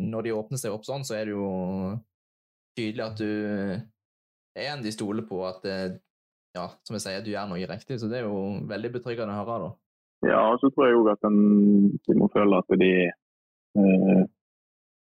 [0.00, 1.48] når de åpner seg opp sånn, så er det jo
[2.78, 3.30] tydelig at du
[4.54, 5.66] er en de stoler på at
[6.54, 7.98] ja, som jeg sier, du gjør noe riktig.
[8.00, 9.72] Så det er jo veldig betryggende å høre, da.
[10.24, 11.40] Ja, og så tror jeg òg at en,
[12.06, 14.22] de må føle at de eh,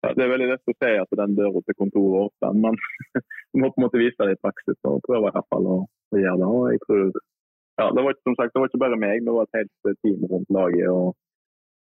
[0.03, 2.81] ja, Det er veldig lett å si at den døra til kontoret er åpen, men
[3.53, 5.79] du må på en måte vise det i praksis og prøve i hvert fall å,
[5.87, 6.49] å gjøre det.
[6.57, 7.05] Og jeg tror,
[7.83, 10.27] ja, det, var som sagt, det var ikke bare meg, det var et helt team
[10.33, 10.89] rundt laget.
[10.91, 11.26] og eh,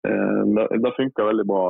[0.06, 1.64] Det, det funka veldig bra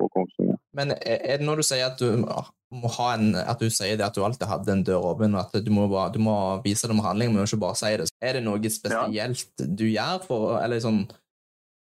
[0.00, 0.58] på Kongsvinger.
[0.76, 2.24] Men er det når du sier at du
[2.70, 5.54] må ha en, at du sier det at du alltid hadde en dør åpen, at
[5.64, 6.34] du må, bare, du må
[6.64, 8.08] vise det med handling, men ikke bare si det.
[8.22, 9.66] Er det noe spesielt ja.
[9.66, 11.02] du gjør for, eller sånn,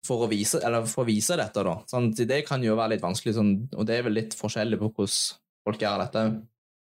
[0.07, 1.78] for, å vise, eller for å vise dette, da?
[1.90, 4.92] Sånn, det kan jo være litt vanskelig, sånn, og det er vel litt forskjellig på
[4.92, 5.16] hvordan
[5.66, 6.26] folk gjør dette.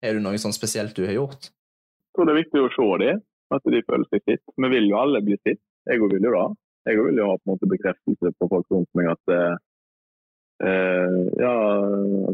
[0.06, 1.50] Er det noe sånn spesielt du har gjort?
[1.50, 3.20] Jeg tror det er viktig å se dem,
[3.54, 4.44] at de føler seg sitt.
[4.54, 5.60] Vi vil jo alle bli sitt.
[5.88, 6.46] Jeg vil jo da.
[6.88, 9.56] Jeg vil jo ha på en måte bekreftelse på folk rundt meg at eh,
[10.58, 11.54] Uh, ja,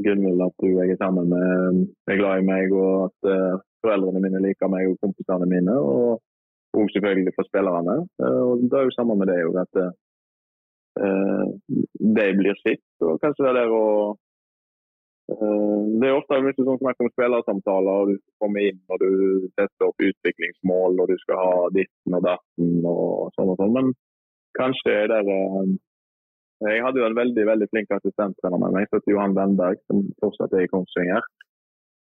[0.04, 4.22] Gunhild, at du jeg er sammen med, er glad i meg, og at uh, foreldrene
[4.24, 5.74] mine liker meg og kompisene mine.
[5.76, 6.22] Og,
[6.72, 7.96] og selvfølgelig for spillerne.
[8.22, 9.74] Uh, og Det er jo samme med det jo, at
[12.16, 12.86] de blir sitt.
[13.02, 13.86] Og kanskje det er der å
[15.98, 19.88] Det er ofte mye sånn snakk om spillersamtaler, og du kommer inn og du setter
[19.88, 23.74] opp utviklingsmål, og du skal ha ditten og datten og sånn og sånn.
[23.74, 23.90] Men
[24.58, 25.22] kanskje er det
[26.62, 30.54] jeg hadde jo en veldig veldig flink assistenttrener med meg, som Johan Wendberg, som fortsatt
[30.54, 31.24] er i Kongsvinger.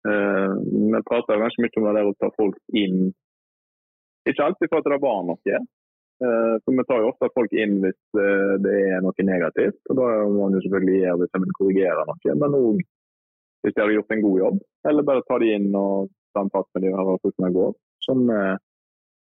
[0.07, 3.09] Uh, vi prater ganske mye om det der å ta folk inn.
[4.29, 5.59] Ikke alltid for at det var noe.
[6.23, 7.99] Uh, for Vi tar jo ofte folk inn hvis
[8.63, 9.81] det er noe negativt.
[9.89, 12.37] og Da må man jo selvfølgelig gjøre hvis man korrigerer noe.
[12.45, 12.81] Men òg
[13.59, 14.63] hvis de har gjort en god jobb.
[14.87, 17.55] Eller bare ta de inn og ta en prat med dem og høre hvordan det
[17.59, 17.77] går.
[18.07, 18.25] Sånn,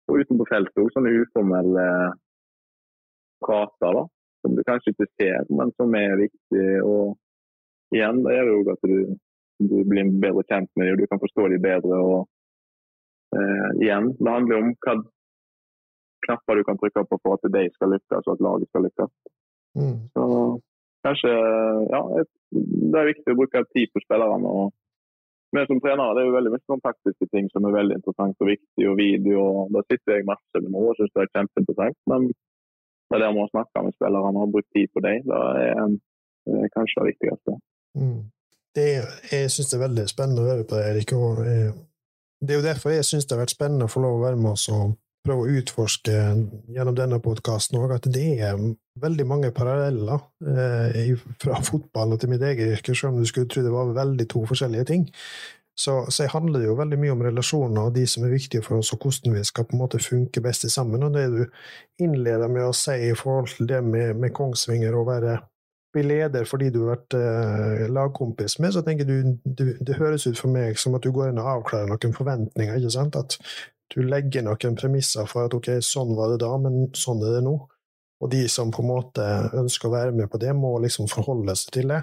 [0.06, 1.86] og utenpå feltet òg, sånne uformelle
[3.44, 4.00] prater.
[4.00, 4.06] da
[4.46, 6.66] som du kanskje ikke ser, men som er viktig.
[6.86, 8.96] Og igjen, da gjør det jo at du,
[9.70, 11.98] du, blir bedre kjent med dem, og du kan forstå dem bedre.
[11.98, 12.20] og
[13.36, 14.96] eh, igjen, Det handler om hva
[16.26, 19.12] knapper du kan trykke på for at de skal lykkes, og at laget skal lykkes.
[19.76, 20.00] Mm.
[20.14, 20.24] Så
[21.04, 21.36] kanskje
[21.92, 22.00] ja,
[22.56, 24.56] Det er viktig å bruke tid på spillerne.
[24.58, 24.74] og
[25.54, 28.42] vi som trenere det er jo veldig mye sånn taktiske ting som er veldig interessant
[28.42, 29.44] og viktig, og video.
[29.46, 31.96] og Da sitter jeg masse med noe og syns det er kjempeinteressant.
[32.10, 32.26] Men
[33.12, 35.96] det der med å snakke med spillerne og bruke tid på dem, det er,
[36.62, 37.58] er kanskje det viktigste.
[37.96, 38.22] Mm.
[38.76, 38.86] Det
[39.32, 41.14] jeg syns det er veldig spennende å høre på deg, Erik.
[41.16, 41.72] Og jeg,
[42.42, 44.40] det er jo derfor jeg syns det har vært spennende å få lov å være
[44.40, 44.96] med oss og
[45.26, 46.14] prøve å utforske
[46.74, 48.60] gjennom denne podkasten òg, at det er
[49.02, 53.64] veldig mange paralleller eh, fra fotballen til mitt eget yrke, selv om du skulle tro
[53.64, 55.08] det var veldig to forskjellige ting.
[55.76, 58.80] Så, så handler det jo veldig mye om relasjoner og de som er viktige for
[58.80, 61.04] oss, og hvordan vi skal på en måte funke best sammen.
[61.04, 61.42] Og det du
[62.04, 65.36] innleder med å si i forhold til det med, med Kongsvinger, å være
[65.96, 70.26] bli leder fordi du har vært eh, lagkompis med, så tenker du, du, det høres
[70.26, 72.76] ut for meg som at du går inn og avklarer noen forventninger.
[72.76, 73.16] ikke sant?
[73.16, 73.38] At
[73.94, 77.46] du legger noen premisser for at ok, sånn var det da, men sånn er det
[77.46, 77.56] nå.
[78.24, 79.24] Og de som på en måte
[79.56, 82.02] ønsker å være med på det, må liksom forholde seg til det.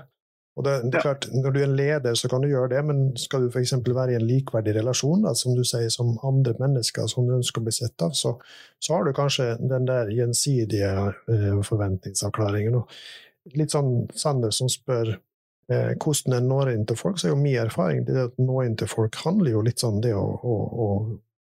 [0.54, 2.82] Og det, det, er klart, Når du er en leder, så kan du gjøre det,
[2.86, 3.74] men skal du f.eks.
[3.88, 7.64] være i en likeverdig relasjon, da, som du sier, som andre mennesker som du ønsker
[7.64, 8.36] å bli sett av, så,
[8.78, 12.78] så har du kanskje den der gjensidige eh, forventningsavklaringen.
[12.78, 17.34] Og litt sånn Sander som spør eh, hvordan en når inn til folk, så er
[17.34, 20.24] jo min erfaring det at nå inn til folk handler jo litt sånn det å,
[20.38, 20.90] å, å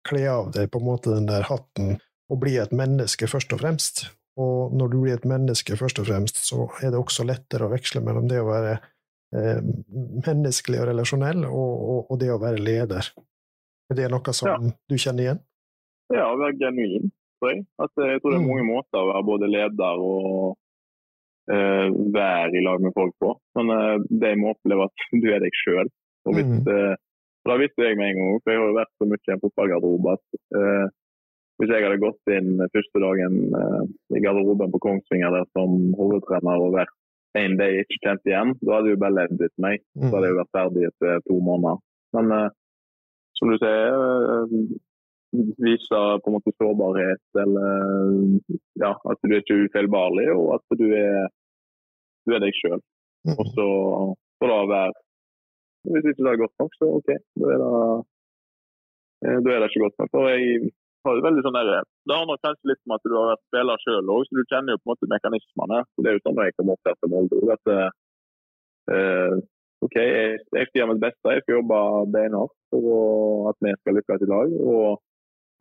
[0.08, 1.96] kle av deg på en måte den der hatten
[2.32, 4.06] og bli et menneske først og fremst.
[4.40, 7.74] Og når du blir et menneske, først og fremst, så er det også lettere å
[7.74, 8.78] veksle mellom det å være
[9.32, 13.12] menneskelig og relasjonell, og, og, og, det å være leder.
[13.92, 14.58] Er det noe som ja.
[14.92, 15.40] du kjenner igjen?
[16.12, 17.08] Ja, å være genuin,
[17.40, 17.64] tror jeg.
[17.80, 18.50] At, eh, jeg tror det er mm.
[18.52, 20.58] mange måter å være både leder og
[21.52, 23.32] uh, være i lag med folk på.
[23.56, 23.72] Men
[24.10, 25.92] det de må oppleve at du er deg sjøl.
[26.30, 26.96] Og hvis, eh,
[27.50, 30.16] da visste jeg med en gang, for jeg har vært så mye i en fotballgarderobe
[30.18, 30.88] at eh,
[31.62, 33.84] hvis jeg hadde gått inn første dagen uh,
[34.18, 36.96] i garderoben på Kongsvinger der som hovedtrener og vært
[37.40, 39.84] en de ikke kjent igjen, da hadde jeg bare levd etter meg.
[39.96, 41.80] Da hadde jeg vært ferdig etter to måneder.
[42.18, 42.48] Men uh,
[43.40, 44.56] som du sier, uh,
[45.64, 47.70] viser på en måte sårbarhet eller
[48.84, 51.30] ja, at du er ikke ufeilbarlig, og at du er,
[52.28, 52.82] du er deg sjøl.
[53.28, 53.38] Mm.
[53.38, 53.68] Og så
[54.42, 54.94] får det være
[55.92, 57.10] Hvis ikke det er godt nok, så OK.
[57.42, 57.70] Da er det,
[59.26, 60.18] eh, da er det ikke godt nok.
[60.20, 60.72] Og jeg
[61.10, 63.82] jo veldig sånn der, Det har nok kanskje litt med at du har vært spiller
[63.84, 65.80] sjøl òg, så du kjenner jo på en måte mekanismene.
[65.90, 67.42] Så Det er jo sånn jeg kommer opp til Molde.
[67.56, 67.66] at
[68.92, 69.38] uh,
[69.82, 71.34] OK, jeg, jeg skal gjøre mitt beste.
[71.34, 71.80] Jeg skal jobbe
[72.14, 74.60] beinhardt for at vi skal lykkes i lag.
[74.62, 75.02] og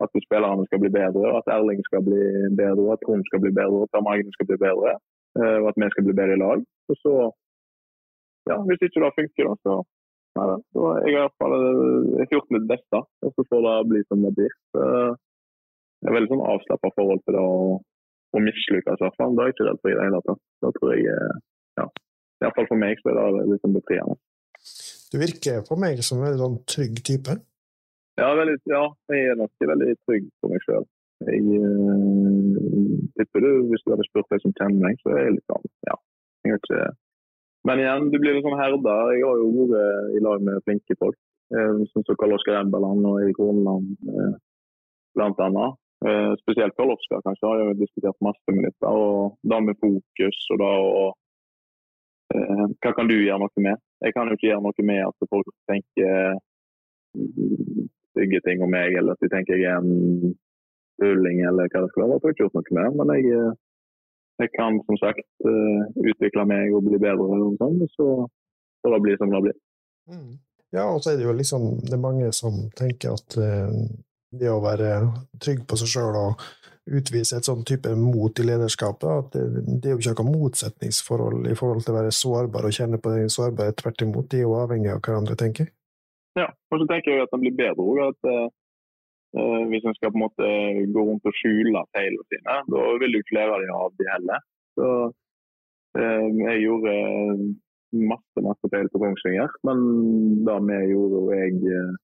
[0.03, 2.21] at spillerne skal bli bedre, og at Erling skal bli
[2.61, 4.95] bedre, og at Trond skal bli bedre, og at Magne skal bli bedre.
[5.39, 6.59] Eh, og at vi skal bli bedre i lag.
[6.91, 7.13] Og så,
[8.49, 9.73] ja, Hvis ikke det funker, da, så
[10.37, 12.97] nei, da jeg har i hvert fall eh, gjort mitt beste.
[13.23, 14.53] Og så får det bli som det blir.
[16.01, 17.57] Det er veldig sånn avslappa forhold til det å,
[18.33, 19.35] å mislykkes, i hvert fall.
[19.37, 20.41] Det er jeg ikke redd for i det hele tatt.
[20.65, 21.35] Da tror jeg, eh,
[21.81, 21.85] ja,
[22.41, 24.17] Iallfall for meg så er det litt sånn befriende.
[25.11, 27.37] Du virker på meg som en veldig sånn trygg type.
[28.19, 28.81] Ja, veldig, ja,
[29.11, 30.87] jeg er nok veldig trygg på meg sjøl.
[31.21, 35.35] Jeg uh, tipper du, Hvis du hadde spurt deg som kjenner meg, så er jeg
[35.35, 35.97] litt sånn ja.
[36.41, 36.85] Jeg har ikke...
[37.69, 38.95] Men igjen, du blir litt sånn herda.
[39.13, 41.19] Jeg har jo vært i lag med flinke folk.
[41.53, 43.91] Uh, som Karl Oskar Emberland og Erik Horneland,
[45.19, 45.77] annet.
[46.41, 48.85] Spesielt Karl Oskar, kanskje, har jeg jo diskutert masse med litt.
[48.89, 50.69] Og da med fokus og da
[51.01, 51.09] og
[52.31, 53.81] Hva kan du gjøre noe med?
[54.01, 56.39] Jeg kan jo ikke gjøre noe med at folk tenker
[58.11, 60.35] stygge ting om meg, eller at de tenker jeg er en
[61.01, 62.19] tulling eller hva det skal være.
[62.19, 62.99] Jeg jeg ikke gjort noe med.
[62.99, 63.57] Men jeg, eh,
[64.43, 65.81] jeg, kan som sagt eh,
[66.11, 68.07] utvikle meg og bli bedre, og sånn, så
[68.81, 69.59] får det bli som det blir.
[70.11, 70.31] Mm.
[70.71, 73.75] Ja, og så er det jo liksom det er mange som tenker at uh,
[74.31, 74.91] det å være
[75.43, 76.43] trygg på seg sjøl og
[76.91, 81.45] utvise et sånn type mot i lederskapet, at det, det er jo ikke noe motsetningsforhold
[81.51, 83.77] i forhold til å være sårbar og kjenne på den sårbarhet.
[83.81, 85.73] Tvert imot, de er jo avhengig av hverandre, tenker jeg.
[86.39, 88.01] Ja, og så tenker jeg at den blir bedre òg.
[88.07, 90.51] At uh, hvis en skal på en måte
[90.95, 94.45] gå rundt og skjule feilene sine, da vil du ikke lære dem av de heller.
[94.79, 94.87] Så
[95.99, 96.95] uh, jeg gjorde
[97.91, 99.81] masse masse feil på Kongsvinger, men
[100.47, 101.99] det vi gjorde og jeg uh,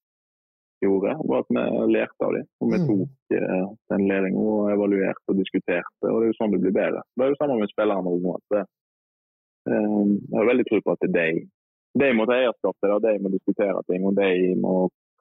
[0.84, 2.48] gjorde, var at vi lærte av dem.
[2.62, 2.88] Og vi mm.
[2.88, 5.94] tok eh, den læringa og evaluerte og diskuterte.
[6.04, 7.04] og Det er jo sånn det blir bedre.
[7.16, 8.58] Det er jo sammen med spillerne òg.
[8.58, 8.66] Eh,
[9.68, 11.46] jeg har veldig tro på at det er de
[11.98, 14.74] de må ta eierskap til det, de må diskutere ting, og de må,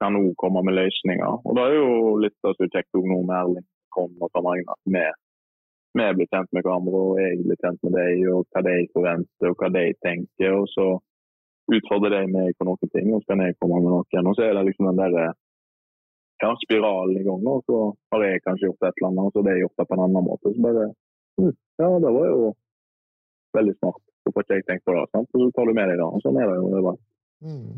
[0.03, 1.39] kan òg komme med løsninger.
[1.47, 4.77] Og Det er jo litt av det kjekt nå med Erling Trond og Tom Agner.
[4.85, 5.05] Vi,
[5.97, 9.53] vi blir kjent med hverandre, og jeg blir kjent med dem, og hva de forventer
[9.53, 10.59] og hva de tenker.
[10.61, 10.89] og så
[11.77, 14.31] utfordrer de meg på noen ting, og så kan jeg komme med noen.
[14.31, 15.33] Og så er det liksom den der
[16.43, 17.43] ja, spiralen i gang.
[17.53, 17.81] Og så
[18.13, 20.05] har jeg kanskje gjort et eller annet, og så har er gjort det på en
[20.07, 20.55] annen måte.
[20.55, 20.87] Så bare
[21.41, 22.55] hm, Ja, det var jo
[23.59, 24.03] veldig smart.
[24.25, 25.05] Hvorfor ikke jeg tenkt på det?
[25.13, 25.29] Sant?
[25.35, 26.09] Og så tar du med deg det.
[26.09, 27.05] og Sånn er det jo overalt.
[27.45, 27.77] Mm.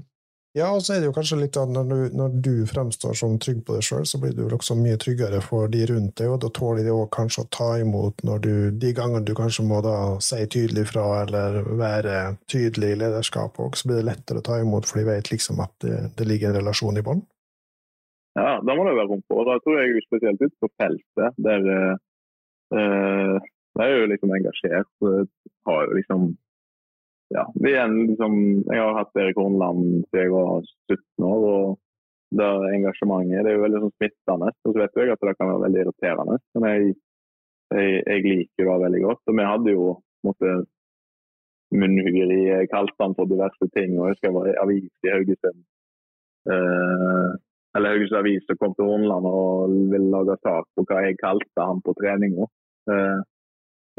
[0.57, 3.37] Ja, og så er det jo kanskje litt at når du, når du fremstår som
[3.43, 6.33] trygg på deg sjøl, så blir du vel også mye tryggere for de rundt deg,
[6.33, 9.67] og da tåler de også kanskje å ta imot når du, de gangene du kanskje
[9.69, 9.95] må da
[10.25, 12.17] si tydelig fra eller være
[12.51, 15.61] tydelig i lederskapet, og så blir det lettere å ta imot, for de vet liksom
[15.63, 17.23] at det, det ligger en relasjon i bånn.
[18.39, 19.47] Ja, da må det være rom for.
[19.49, 23.39] Da tror jeg spesielt ute på feltet, der eh,
[23.79, 24.93] jeg er jo liksom engasjert.
[25.69, 26.31] Har jo liksom
[27.35, 28.35] ja, vi er liksom,
[28.73, 31.45] Jeg har hatt Erik Hornland siden jeg var 17 år.
[31.53, 31.79] og
[32.39, 34.51] det engasjementet det er jo veldig sånn smittende.
[34.65, 36.37] Og så vet jeg at det kan være veldig irriterende.
[36.57, 36.97] Men jeg,
[37.73, 39.23] jeg, jeg liker det veldig godt.
[39.25, 39.87] Og vi hadde jo
[40.29, 40.57] måtte,
[41.73, 42.41] munnhuggeri.
[42.49, 43.97] Jeg kalte han for diverse ting.
[43.97, 45.65] og Jeg husker jeg var i avis i Haugesund.
[46.49, 47.33] Uh,
[47.77, 51.67] eller Haugesund Avis som kom til Hornland og ville lage sak på hva jeg kalte
[51.71, 52.49] han på treninga.
[52.89, 53.21] Uh,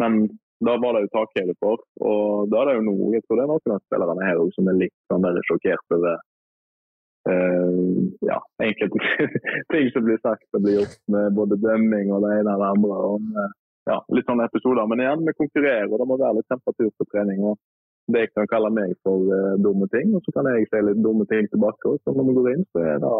[0.02, 0.24] men
[0.66, 1.84] da var det jo takhøyde for.
[2.12, 4.68] Og da er det jo noe, jeg tror det er noen av spillerne her som
[4.72, 6.20] er litt sånn der sjokkert over
[7.30, 7.96] uh,
[8.28, 9.30] ja, enkelte
[9.74, 12.72] ting som blir sagt og blir gjort med både dømming og det ene og det
[12.76, 13.02] andre.
[13.14, 13.58] Og, uh,
[13.90, 14.88] ja, litt sånne episoder.
[14.90, 17.44] Men igjen, vi konkurrerer, og det må være litt temperatur på trening.
[17.52, 17.60] og
[18.12, 21.28] Det kan kalle meg for uh, dumme ting, og så kan jeg si litt dumme
[21.32, 21.96] ting tilbake.
[21.96, 23.14] Og når vi går inn, så er, da,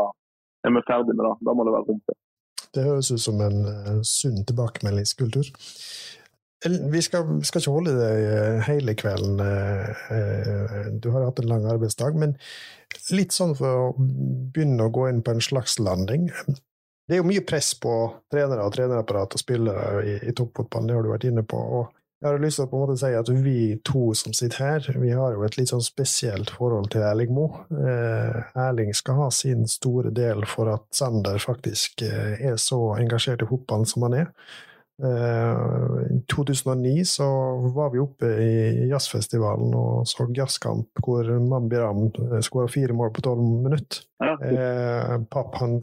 [0.70, 1.36] er vi ferdig med det.
[1.48, 2.20] Da må det være rom til.
[2.78, 3.60] Det høres ut som en
[4.06, 5.50] sunn tilbakemeldingskultur.
[6.68, 9.40] Vi skal, skal, ikke holde deg eh, hele kvelden.
[9.40, 12.18] Eh, eh, du har hatt en lang arbeidsdag.
[12.20, 12.36] Men
[13.16, 16.28] litt sånn for å begynne å gå inn på en slags landing.
[17.08, 17.94] Det er jo mye press på
[18.32, 21.62] trenere og trenerapparat og spillere i, i toppfotballen, det har du vært inne på.
[21.80, 24.60] og jeg har lyst til å på en måte si at vi to som sitter
[24.60, 27.62] her, vi har jo et litt sånn spesielt forhold til Erling Moe.
[28.60, 33.88] Erling skal ha sin store del for at Sander faktisk er så engasjert i fotballen
[33.88, 34.34] som han er.
[35.04, 37.26] Eh, I 2009 så
[37.76, 43.14] var vi oppe i jazzfestivalen og så jazzkamp hvor Mambi Ram eh, skåra fire mål
[43.16, 44.04] på tolv minutter.
[44.20, 44.34] Ja.
[44.44, 45.80] Eh, Papp han,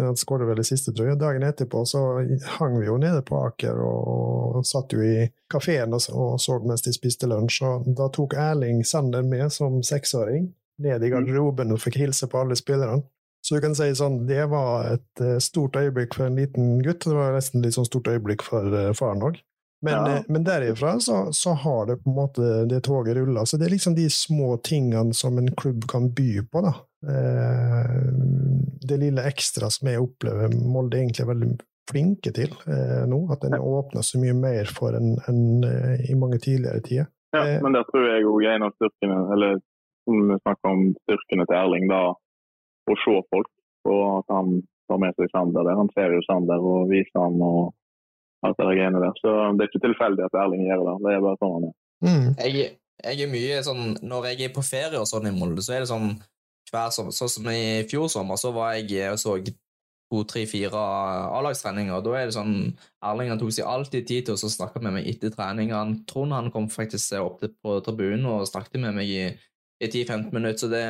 [0.00, 1.20] han skåra vel i siste, tror jeg.
[1.22, 2.02] Dagen etterpå så
[2.58, 6.58] hang vi jo nede på Aker og, og satt jo i kafeen og, og, så
[6.66, 7.62] mens de spiste lunsj.
[7.68, 10.50] og Da tok Erling Sander med som seksåring.
[10.82, 13.04] ned i garderoben og fikk hilse på alle spillerne.
[13.44, 17.04] Så du kan si sånn, det var et uh, stort øyeblikk for en liten gutt,
[17.04, 19.36] det var nesten litt sånn stort øyeblikk for uh, faren òg.
[19.84, 20.14] Men, Ja.
[20.22, 23.44] uh, men derifra så, så har det på en måte det toget rulla.
[23.44, 26.72] Så det er liksom de små tingene som en klubb kan by på, da.
[27.04, 27.90] Eh,
[28.88, 31.50] det lille ekstra som jeg opplever Molde egentlig er veldig
[31.90, 33.18] flinke til eh, nå.
[33.34, 35.18] At den åpner så mye mer for enn
[35.68, 37.10] eh, i mange tidligere tider.
[37.34, 37.60] Ja, Eh.
[37.60, 39.56] men der tror jeg òg en av styrkene, eller
[40.06, 42.02] som vi snakker om styrkene til Erling, da
[42.92, 43.50] å se folk.
[43.88, 45.80] Og at han tar med seg Sander der.
[45.80, 47.74] Han ser jo Sander og viser ham og
[48.44, 49.16] alt det greiene der.
[49.20, 50.96] Så det er ikke tilfeldig at Erling gjør det.
[51.04, 51.74] Det er bare sånn han er.
[52.04, 52.30] Mm.
[52.44, 52.70] Jeg,
[53.04, 55.84] jeg er mye sånn Når jeg er på ferie og sånn i Molde, så er
[55.84, 56.10] det sånn
[56.68, 60.80] hver som, Sånn som i fjor sommer, så var jeg og så to, tre, fire
[61.38, 62.02] A-lagstreninger.
[62.04, 62.56] Da er det sånn
[63.04, 65.72] Erling han tok seg alltid tid til å snakke med meg etter trening.
[65.74, 69.24] Han Trond han kom faktisk opp på tribunen og snakket med meg i,
[69.80, 70.60] i 10-15 minutter.
[70.64, 70.84] Så det,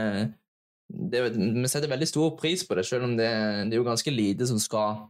[0.88, 3.28] det Vi setter veldig stor pris på det, selv om det,
[3.68, 5.06] det er jo ganske lite som skal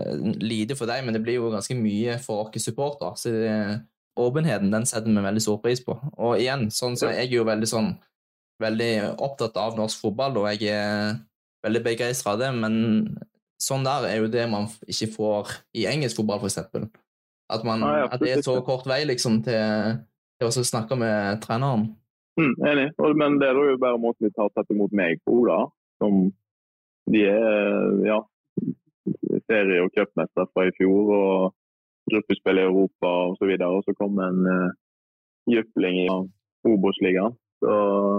[0.00, 3.12] eh, Lite for deg, men det blir jo ganske mye for oss supportere.
[3.20, 3.52] Så det,
[4.16, 5.96] åpenheten den setter vi veldig stor pris på.
[6.16, 7.94] Og igjen, sånn så jeg er jo veldig sånn
[8.62, 11.16] veldig opptatt av norsk fotball, og jeg er
[11.66, 12.76] veldig begeistra av det, men
[13.60, 16.86] sånn der er jo det man ikke får i engelsk fotball, for eksempel.
[17.52, 19.98] At, man, at det er så kort vei liksom til,
[20.40, 21.90] til å snakke med treneren.
[22.40, 22.88] Mm, enig.
[23.16, 25.60] Men det er jo bare måten de har tatt imot meg på, da.
[26.02, 26.32] Som
[27.10, 28.18] de er ja,
[29.50, 31.12] serie- og cupmester fra i fjor.
[31.18, 31.54] og
[32.10, 33.30] Gruppespill i Europa osv.
[33.30, 34.74] Og, så videre, og så kom en uh,
[35.48, 36.08] jypling i
[36.68, 37.36] Obos-ligaen.
[37.64, 37.76] Så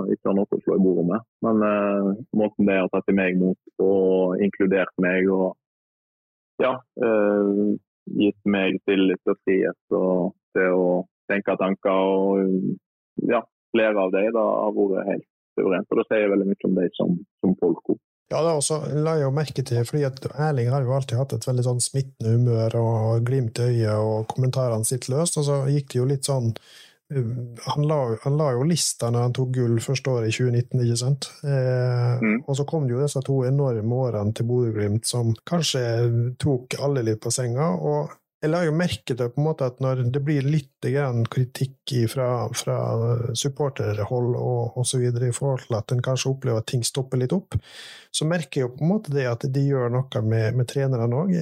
[0.09, 1.25] ikke har noe å slå i bordet med.
[1.45, 5.53] Men uh, måten de har tatt meg mot og inkludert meg og
[6.63, 7.75] ja, uh,
[8.17, 10.89] gitt meg tillit og frihet og til å
[11.29, 13.41] tenke tanker og ja,
[13.75, 15.91] flere av dem har vært helt suverent.
[15.91, 17.95] Og det sier veldig mye om dem som, som folk.
[18.33, 21.35] Ja, det også la jeg jo merke til, fordi at Erling har jo alltid hatt
[21.35, 25.61] et veldig sånn smittende humør og glimt i øyet, og kommentarene sitt løst, og så
[25.69, 27.35] gikk det jo litt sånn uh,
[27.67, 30.99] han la, han la jo lista når han tok gull første året i 2019, ikke
[31.03, 31.29] sant?
[31.45, 32.37] Eh, Mm.
[32.47, 35.81] Og så kom det jo disse to enorme årene til Bodø-Glimt som kanskje
[36.39, 37.73] tok alle litt på senga.
[37.75, 38.13] og
[38.43, 40.71] jeg la jo merke til på en måte at når det blir litt
[41.33, 42.77] kritikk fra, fra
[43.33, 45.07] supporterhold og osv.
[45.07, 47.57] i forhold til at en kanskje opplever at ting stopper litt opp,
[48.11, 51.23] så merker jeg jo på en måte det at de gjør noe med, med trenerne
[51.23, 51.33] òg.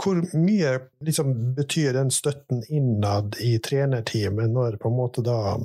[0.00, 0.72] Hvor mye
[1.04, 5.58] liksom, betyr den støtten innad i trenerteamet når på en måte da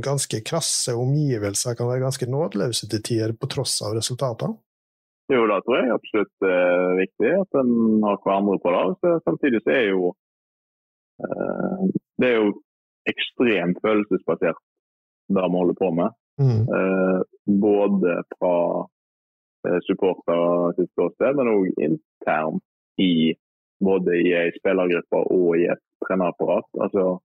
[0.00, 4.54] ganske krasse omgivelser kan være ganske nådeløse til tider, på tross av resultater?
[5.32, 7.72] Jo, det tror jeg absolutt er viktig at en
[8.04, 8.92] har hverandre på lag.
[9.00, 10.10] Så Samtidig så er jo
[11.24, 11.84] eh,
[12.20, 12.50] det er jo
[13.08, 14.60] ekstremt følelsesbasert
[15.34, 16.16] det vi holder på med.
[16.40, 16.62] Mm.
[16.76, 17.20] Eh,
[17.60, 18.56] både fra
[19.68, 22.64] eh, supportere sitt ståsted, men òg internt
[23.00, 23.34] i
[23.84, 26.68] både i ei spillergruppe og i et trenerapparat.
[26.84, 27.18] Altså,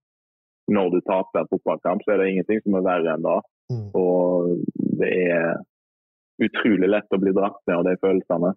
[0.70, 3.40] når du taper en fotballkamp, så er det ingenting som er verre enn det.
[3.74, 3.86] Mm.
[3.98, 4.56] Og
[5.02, 5.60] det er
[6.46, 8.52] utrolig lett å bli dratt ned av de følelsene.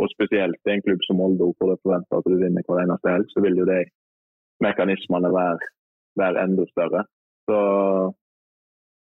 [0.00, 3.12] Og spesielt i en klubb som Molde, hvor det forventer at du vinner hver eneste
[3.12, 3.82] helg, så vil jo de
[4.64, 5.68] mekanismene være,
[6.20, 7.04] være enda større.
[7.50, 7.60] Så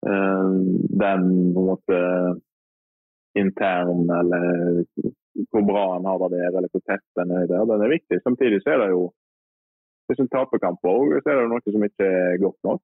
[0.08, 0.58] øh,
[1.04, 1.24] den
[1.54, 2.00] på en måte
[3.38, 4.84] intern, eller
[5.52, 8.20] hvor bra han har det der, eller hvor tett den er der, den er viktig.
[8.24, 9.08] Samtidig så er det jo
[10.08, 12.80] hvis en taper kamper så er det noe som ikke er godt nok.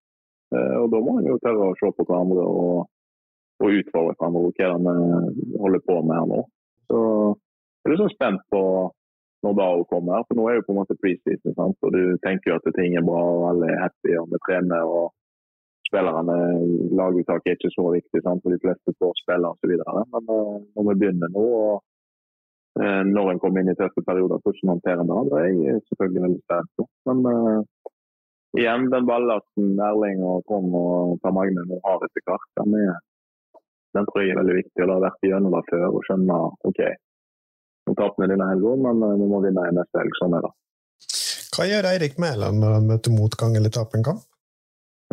[0.55, 2.83] Eh, og da må en jo tørre å se på hverandre og,
[3.63, 6.43] og utfordre hverandre hva de holder på med her nå.
[6.91, 8.63] Så jeg er litt sånn spent på
[9.45, 10.25] når da hun kommer.
[10.29, 13.05] For nå er jo på en måte preseason, og du tenker jo at ting er
[13.05, 14.89] bra og alle er happy og vi trener.
[14.89, 15.13] og
[15.89, 16.37] spillerne,
[16.99, 18.43] Laguttaket er ikke så viktig sant?
[18.43, 19.75] for de fleste får spille osv.
[20.15, 21.75] Men uh, når vi begynner nå, og
[22.81, 25.25] uh, når en kommer inn i tøffe perioder, hvordan håndterer vi det?
[25.31, 26.89] Det er jeg selvfølgelig veldig spent.
[27.11, 27.91] Men uh,
[28.59, 32.97] igjen, den ballasten Erling og Trond og Per Magne nå har etter hvert, den, er,
[33.95, 34.79] den tror jeg er veldig viktig.
[34.83, 36.39] og Det har vært gjennom det før å skjønne
[36.71, 36.81] OK,
[37.85, 40.15] nå tapte vi denne helga, men uh, vi må vinne i neste helg.
[40.21, 40.53] Sånn er det.
[41.55, 44.25] Hva gjør Eirik Mæland når han møter motgang eller taper en kamp?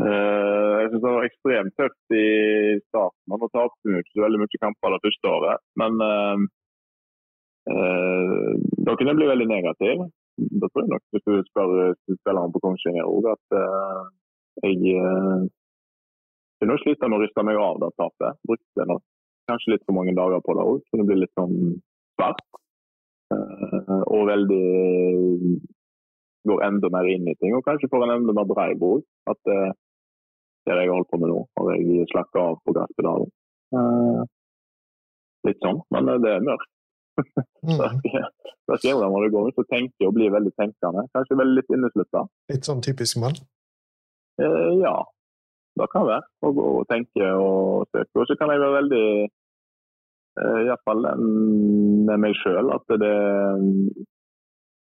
[0.02, 2.26] Uh, jeg synes det var ekstremt tøft i
[2.88, 3.28] starten.
[3.30, 5.64] og Nå tapte ikke så veldig mye kamper det første året.
[5.82, 6.48] Men uh,
[7.76, 8.52] uh,
[8.88, 10.08] da kunne jeg bli veldig negativ.
[10.42, 11.76] Da tror jeg nok, hvis du spør
[12.18, 14.04] spillerne på Kongsvinger òg, at uh,
[16.62, 18.40] jeg nå sliter slite med å riste meg av det tapet.
[18.48, 19.04] Brukte nok
[19.50, 20.82] kanskje litt for mange dager på det òg.
[20.94, 21.56] det blir litt sånn
[22.20, 22.44] svært.
[23.32, 24.66] Uh, og veldig
[26.50, 29.02] går enda mer inn i ting, og kanskje får en enda mer brei òg.
[29.32, 29.72] At uh,
[30.68, 33.32] det jeg holder på med nå, og jeg slakker av på gasspedalen.
[33.74, 34.22] Uh,
[35.48, 36.70] litt sånn, men eh, det er mørkt.
[37.62, 37.78] Mm.
[38.82, 41.04] Skjer de når det går ut og tenker og blir veldig tenkende.
[41.14, 42.24] Kanskje veldig litt inneslutta.
[42.50, 43.36] Litt sånn typisk mann?
[44.42, 44.96] Eh, ja,
[45.82, 46.26] det kan være.
[46.46, 48.14] Å gå og tenke og søke.
[48.22, 53.68] Og så kan jeg være veldig eh, Iallfall med meg sjøl at det er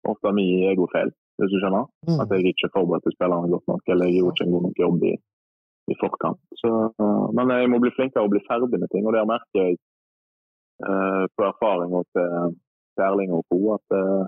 [0.09, 1.87] ofte er min egofeil, hvis du skjønner.
[2.07, 2.19] Mm.
[2.23, 5.07] At jeg ikke forberedte spillerne godt nok, eller jeg gjorde ikke en god nok jobb
[5.09, 5.13] i,
[5.91, 6.43] i forkant.
[6.61, 9.61] Så, eh, men jeg må bli flinkere å bli ferdig med ting, og der merker
[9.61, 9.79] jeg
[10.87, 12.55] eh, på erfaring til,
[12.93, 13.59] til Erling og co.
[13.77, 14.23] at eh,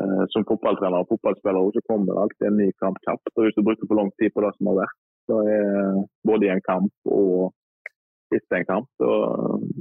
[0.00, 3.34] eh, som fotballtrener og fotballspiller så kommer det alltid en ny kamp kjapt.
[3.36, 6.48] Og hvis du bruker for lang tid på det som har vært, så er både
[6.48, 7.52] i en kamp og
[8.34, 9.10] etter en kamp, så,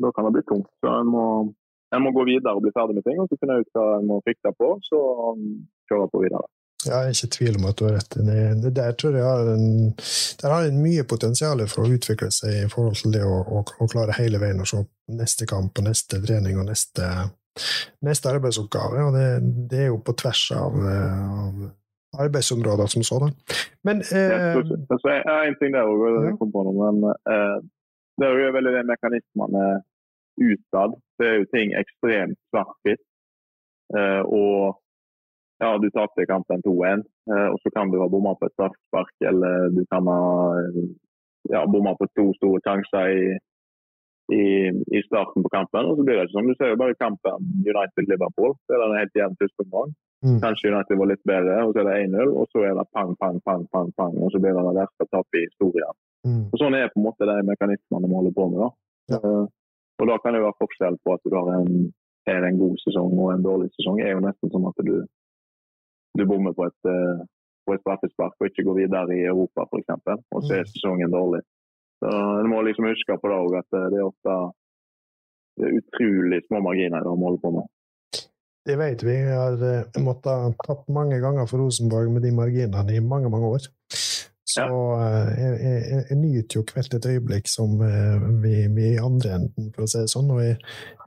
[0.02, 0.70] da kan det bli tungt.
[0.84, 1.28] Så en må,
[1.96, 4.10] en må gå videre og bli ferdig med ting, og så finne ut hva en
[4.10, 5.00] må fikse på, så
[5.89, 6.46] kjøre på videre.
[6.84, 8.18] Jeg er ikke i tvil om at du har rett.
[8.28, 9.94] Det, der tror jeg har en,
[10.44, 13.88] har en mye potensial for å utvikle seg i forhold til det å, å, å
[13.91, 14.82] klare hele veien å se
[15.16, 17.08] neste kamp og neste trening og neste,
[18.04, 19.08] neste arbeidsoppgave.
[19.08, 19.28] Og det,
[19.72, 21.64] det, er jo på tvers av, av
[22.24, 23.32] arbeidsområder som sådan.
[23.88, 26.95] Men eh, jeg, jeg, jeg, en ting der òg, jeg kom på noe, men
[27.34, 27.57] eh,
[28.18, 29.66] det er jo veldig de mekanismene
[30.49, 30.91] utad.
[31.18, 33.03] Det er jo ting ekstremt svart-hvitt.
[33.97, 34.80] Eh, og
[35.64, 37.03] ja, du tapte kampen 2-1,
[37.34, 40.22] eh, og så kan du ha bomma på et straffespark, eller du kan ha
[41.53, 43.26] ja, bomma på to store sjanser i,
[44.39, 44.45] i,
[44.97, 45.89] i, starten på kampen.
[45.89, 46.51] Og så blir det ikke sånn.
[46.51, 48.55] Du ser jo bare kampen United-Liverpool.
[48.68, 49.93] Det er den helt jevn første omgang.
[50.24, 50.39] Mm.
[50.43, 53.11] Kanskje United var litt bedre, og så er det 1-0, og så er det pang,
[53.19, 55.97] pang, pang, pang, pang, og så blir det det verste tapet i historien.
[56.24, 56.45] Mm.
[56.47, 58.61] Og Sånn er på en måte de mekanismene vi holder på med.
[58.63, 58.69] da.
[59.13, 59.19] Ja.
[59.19, 59.43] Uh,
[60.01, 61.76] og Da kan det være forskjell på at du har en,
[62.32, 63.99] en god sesong og en dårlig sesong.
[63.99, 64.95] Det er jo nesten som at du,
[66.17, 67.21] du bommer på et, uh,
[67.67, 69.91] på et straffespark og ikke går videre i Europa f.eks.
[70.34, 71.43] Og så er sesongen dårlig.
[71.99, 72.09] Så
[72.39, 74.39] En må liksom huske på det òg, at det er ofte
[75.57, 77.67] det er utrolig små marginer de holder på med.
[78.64, 79.16] Det vet vi.
[79.28, 83.55] Vi har uh, måttet tatt mange ganger for Rosenborg med de marginene i mange, mange
[83.57, 83.72] år.
[84.53, 85.20] Så ja.
[85.38, 87.78] jeg, jeg, jeg, nyter jo hvert et øyeblikk som
[88.43, 90.30] vi, vi i andre enden, for å si det sånn.
[90.36, 90.57] Og jeg,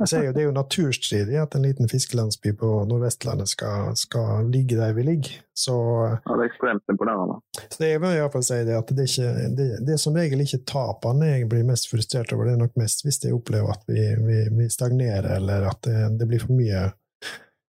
[0.00, 4.48] jeg ser jo det er jo naturstridig at en liten fiskelandsby på Nordvestlandet skal, skal
[4.52, 5.38] ligge der vi ligger.
[5.56, 5.76] Så,
[6.16, 7.38] ja, det er ekstremt imponerende.
[7.60, 10.44] Så det, jeg vil iallfall si det at det, ikke, det, det er som regel
[10.44, 13.84] ikke tapene jeg blir mest frustrert over, det er nok mest hvis jeg opplever at
[13.88, 16.88] vi, vi, vi stagnerer, eller at det, det, blir for mye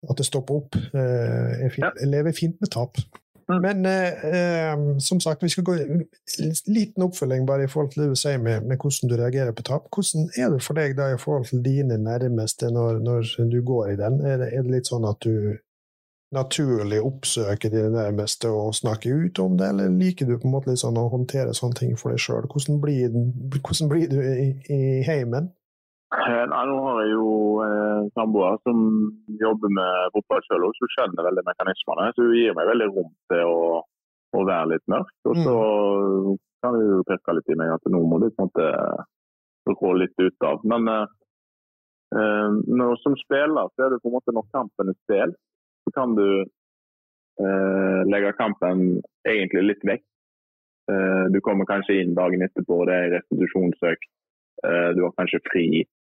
[0.08, 0.76] At det stopper opp.
[0.93, 2.99] Jeg, fin, jeg lever fint med tap.
[3.47, 6.03] Men eh, som sagt, vi skal gå en
[6.68, 9.64] liten oppfølging bare i forhold til det du sier med, med, hvordan du reagerer på
[9.64, 9.88] tap.
[9.93, 13.93] Hvordan er det for deg da i forhold til dine nærmeste når, når du går
[13.93, 14.20] i den?
[14.20, 15.55] Er det, er det, litt sånn at du
[16.36, 20.74] naturlig oppsøker dine nærmeste og snakker ut om det, eller liker du på en måte
[20.74, 22.49] litt sånn å håndtere sånne ting for deg sjøl?
[22.51, 25.53] Hvordan, hvordan, blir du i, i heimen?
[26.08, 27.32] Eh, nei, nå har jeg jo
[27.66, 28.78] eh, samboer som
[29.41, 32.14] jobber med fotball sjøl òg, så skjønner veldig mekanismene.
[32.16, 33.82] Så hun gir meg veldig rom til å,
[34.39, 35.12] å være litt mørk.
[35.28, 36.30] Og så mm.
[36.64, 40.24] kan hun pirke litt i meg at nå må du på en måte gå litt
[40.24, 40.64] ut av.
[40.72, 41.03] Men eh,
[42.16, 45.36] eh, når, som spiller så er det på en måte når kampen er spilt,
[45.84, 50.08] så kan du eh, legge kampen egentlig litt vekk.
[50.88, 54.14] Eh, du kommer kanskje inn dagen etterpå, det er restitusjonsøkt.
[54.58, 55.97] Du har kanskje fri Eh,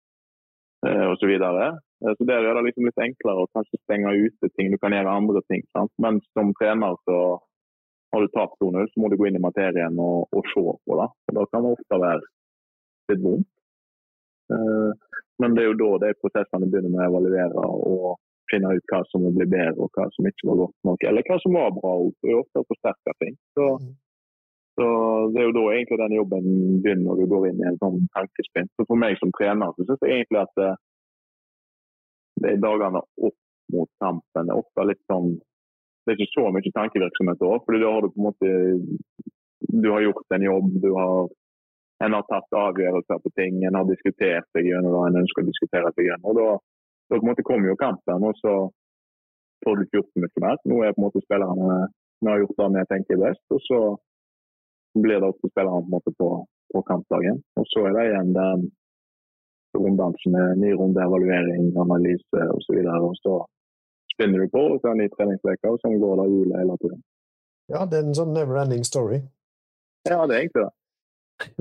[0.91, 1.16] osv.
[1.20, 1.66] Så, videre.
[2.05, 4.70] Eh, så der gjør det liksom litt enklere å kanskje stenge ute ting.
[4.72, 5.64] Du kan gjøre andre ting.
[5.76, 5.93] Sant?
[6.03, 7.18] Men som trener så
[8.14, 11.01] har du tapt 2-0, så må du gå inn i materien og, og se på
[11.01, 11.09] det.
[11.30, 12.20] Og Da kan det ofte være
[13.11, 13.51] litt vondt.
[14.55, 14.93] Eh,
[15.43, 18.14] men det er jo da de prosessene begynner med å evaluere og
[18.53, 21.07] finne ut hva som må bli bedre og hva som ikke var godt nok.
[21.09, 21.95] Eller hva som var bra.
[22.22, 23.39] Det er ofte forsterke ting.
[23.57, 23.93] Så mm.
[24.75, 24.87] Så
[25.33, 26.47] Det er jo da egentlig den jobben
[26.83, 28.68] begynner når du går inn i en sånn tankespinn.
[28.75, 30.83] Så For meg som trener så synes jeg egentlig at det, eh,
[32.43, 33.39] det er dagene opp
[33.72, 35.37] mot kampen er ofte litt sånn
[36.05, 38.49] Det er ikke så mye tankevirksomhet da, for da har du på en måte
[39.72, 41.29] du har gjort en jobb, du har,
[42.05, 45.49] en har tatt avgjørelser på ting, en har diskutert seg gjennom hva en ønsker å
[45.49, 46.27] diskutere seg gjennom.
[46.29, 46.49] Og da,
[47.09, 48.55] da på en måte kommer jo kampen, og så
[49.64, 50.61] får du ikke gjort så mye mer.
[50.68, 51.79] Nå er på en måte spillerne
[52.20, 53.81] vi har gjort det vi tenker best, og så
[54.95, 56.31] blir det opp til spillerne på, på,
[56.75, 57.41] på kampdagen.
[57.59, 58.69] Og så er det igjen den
[59.75, 62.79] runddansen med ny runde, evaluering, analyse osv.
[62.85, 63.41] Og, og så
[64.15, 66.79] spinner du på, og så er det ny treningsuke, og sånn går det hjulet hele
[66.83, 67.03] tiden.
[67.73, 69.23] Ja, det er en sånn never ending story.
[70.07, 70.73] Ja, det er egentlig det.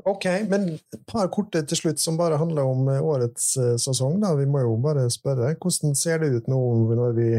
[0.05, 4.19] Ok, men et par korte til slutt som bare handler om eh, årets uh, sesong.
[4.21, 4.35] da.
[4.37, 5.55] Vi må jo bare spørre.
[5.57, 6.59] Hvordan ser det ut nå
[6.93, 7.29] når vi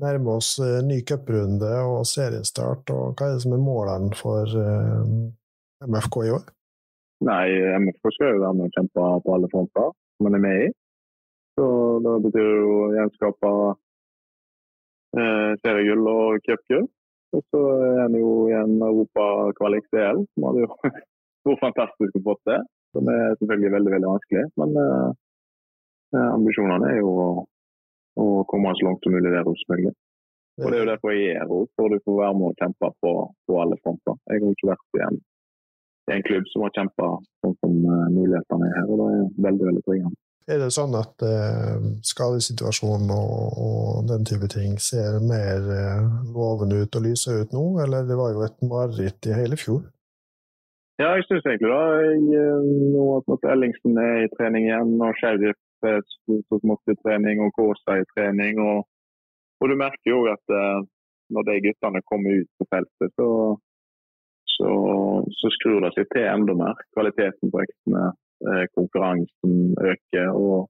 [0.00, 2.88] nærmer oss uh, ny cuprunde og seriestart?
[2.90, 4.48] og Hva er det som er målene for
[5.84, 6.48] MFK i år?
[7.24, 7.46] Nei,
[7.84, 10.68] MFK skal jo være med og kjempe på alle fronter som man er med i.
[11.54, 11.66] Så
[12.04, 13.50] det betyr jo gjenskape
[15.18, 16.86] eh, seriegull og cupgull.
[17.34, 17.60] Og så
[18.02, 20.70] er det jo i en europakvalik CL, som hadde jo
[21.50, 22.64] vært fantastisk å få til.
[22.94, 24.46] Som er selvfølgelig veldig veldig vanskelig.
[24.60, 25.10] Men eh,
[26.14, 27.28] eh ambisjonene er jo å,
[28.22, 29.94] å, komme så langt som mulig der, selvfølgelig.
[30.62, 32.90] Og Det er jo derfor jeg er her, for du får være med og kjempe
[33.02, 33.12] på,
[33.46, 34.20] på alle fronter.
[34.30, 35.16] Jeg har ikke vært i en,
[36.10, 37.08] i en klubb som har kjempa
[37.42, 40.20] sånn som uh, mulighetene er her, og det er veldig veldig tryggende.
[40.44, 46.02] Er det sånn at eh, skadesituasjonen og, og, den type ting ser mer eh,
[46.34, 49.86] lovende ut og lyser ut nå, eller det var jo et mareritt i hele fjor?
[51.02, 51.84] Ja, jeg syns egentlig da.
[52.06, 56.98] Jeg, eh, nå at Ellingsen er i trening igjen, og Sheriff er så smått i
[57.02, 58.60] trening, og Kåsa i trening.
[58.62, 58.84] og
[59.60, 60.80] og du merker jo at eh,
[61.34, 63.28] når de guttene kommer ut på feltet, så,
[64.56, 64.70] så,
[65.40, 66.82] så skrur det seg til enda mer.
[66.96, 68.04] Kvaliteten på øktene,
[68.44, 69.54] eh, konkurransen
[69.92, 70.28] øker.
[70.34, 70.68] og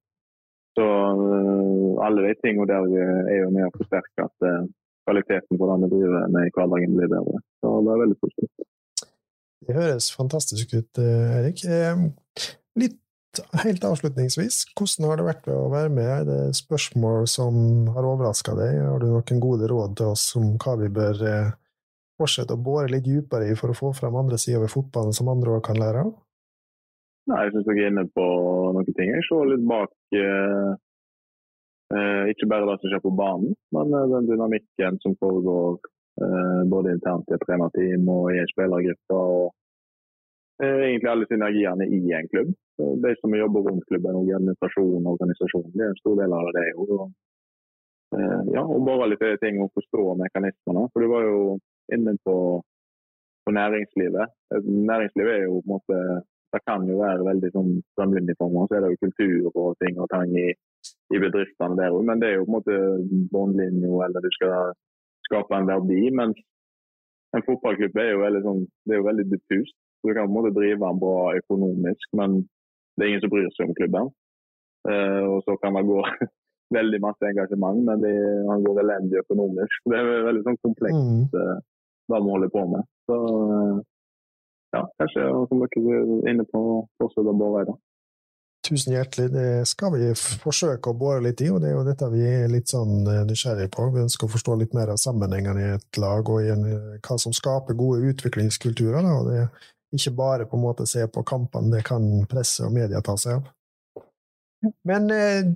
[0.78, 2.86] så eh, Alle de tingene der
[3.32, 4.62] er jo med å forsterke at eh,
[5.08, 7.42] kvaliteten på det vi driver med i hverdagen blir bedre.
[7.58, 8.70] Så det er veldig positivt.
[9.64, 11.64] Det høres fantastisk ut, eh, Erik.
[11.64, 12.02] Eh,
[12.76, 13.00] litt
[13.64, 16.08] helt avslutningsvis, hvordan har det vært å være med?
[16.20, 18.82] Er det spørsmål som har overraska deg?
[18.84, 21.54] Har du noen gode råd til oss om hva vi bør eh,
[22.20, 25.32] fortsette å bore litt dypere i for å få frem andre sider ved fotballen som
[25.32, 26.12] andre òg kan lære av?
[27.32, 28.24] Nei, Jeg syns jeg er inne på
[28.76, 29.08] noen ting.
[29.16, 30.72] Jeg ser litt bak eh,
[32.34, 35.80] ikke bare det som skjer på banen, men den dynamikken som foregår
[36.70, 39.16] både internt i et trenerteam og i en spillergruppe.
[39.18, 39.54] og
[40.62, 45.16] eh, egentlig alle synergiene i en klubb de som jobber rundt klubben, og administrasjonen og
[45.16, 46.66] organisasjon, det er en stor del av det.
[46.82, 47.02] Og,
[48.18, 50.86] eh, ja, og bare litt ting å forstå mekanismene.
[50.92, 51.40] For du var jo
[51.94, 52.36] inne på,
[53.46, 54.34] på næringslivet.
[54.64, 55.98] Næringslivet er jo på en måte
[56.54, 60.06] det kan jo være veldig sånn meg, Så er det jo kultur og ting og
[60.12, 60.52] tang i,
[61.10, 62.04] i bedriftene der òg.
[62.06, 62.76] Men det er jo på en måte
[63.32, 64.70] båndlinja, eller du skal
[65.28, 66.02] skape en verdi.
[66.20, 66.38] Mens
[67.36, 69.76] en fotballklubb er jo veldig, sånn, det er jo veldig diffust.
[70.00, 72.42] Så du kan på en måte drive den bra økonomisk, men
[72.94, 74.10] det er ingen som bryr seg om klubben.
[74.84, 76.02] Uh, og så kan det gå
[76.78, 78.12] veldig masse engasjement, men det,
[78.50, 79.88] han går elendig økonomisk.
[79.90, 81.24] Det er veldig sånn komplekst mm.
[81.32, 82.86] det vi holder på med.
[83.08, 83.80] Så uh,
[84.76, 86.62] ja, kanskje som dere er inne på,
[87.00, 87.76] fortsette å bore i det.
[88.64, 89.28] Tusen hjertelig.
[89.34, 92.48] Det skal vi forsøke å bore litt i, og det er jo dette vi er
[92.48, 93.90] litt sånn nysgjerrige på.
[93.92, 96.64] Vi ønsker å forstå litt mer av sammenhengene i et lag, og en,
[97.04, 99.04] hva som skaper gode utviklingskulturer.
[99.04, 99.42] Og det
[99.94, 103.38] ikke bare på en måte se på kampene, det kan presse og media ta seg
[103.38, 103.52] av.
[104.88, 105.52] Men eh,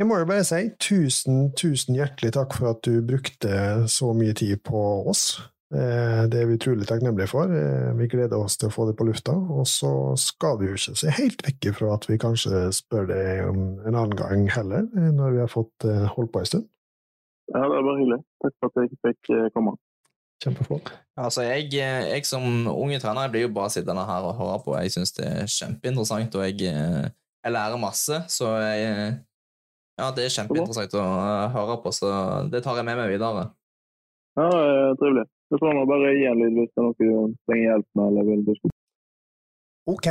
[0.00, 4.34] jeg må jo bare si tusen, tusen hjertelig takk for at du brukte så mye
[4.36, 5.36] tid på oss.
[5.74, 7.50] Eh, det er vi utrolig takknemlige for.
[7.50, 9.34] Eh, vi gleder oss til å få det på lufta.
[9.34, 9.90] Og så
[10.20, 13.96] skal vi jo ikke se helt vekk ifra at vi kanskje spør deg om en
[13.96, 16.70] annen gang heller, når vi har fått holdt på en stund.
[17.50, 18.22] Ja, det er bare hyggelig.
[18.42, 19.76] Takk for at jeg fikk komme.
[20.42, 20.90] Kjempeflott.
[21.16, 24.74] Altså, jeg, jeg, som unge trener jeg blir jo bare sittende her og høre på.
[24.82, 28.20] Jeg syns det er kjempeinteressant, og jeg, jeg, lærer masse.
[28.30, 29.14] Så jeg,
[29.98, 31.06] ja, det er kjempeinteressant å
[31.56, 32.10] høre på, så
[32.52, 33.48] det tar jeg med meg videre.
[34.36, 34.50] Ja,
[35.00, 35.24] trivelig.
[35.48, 38.08] Så får man bare gi en lyd hvis det er noe du trenger hjelp med
[38.10, 38.82] eller vil diskutere.
[39.86, 40.08] Ok,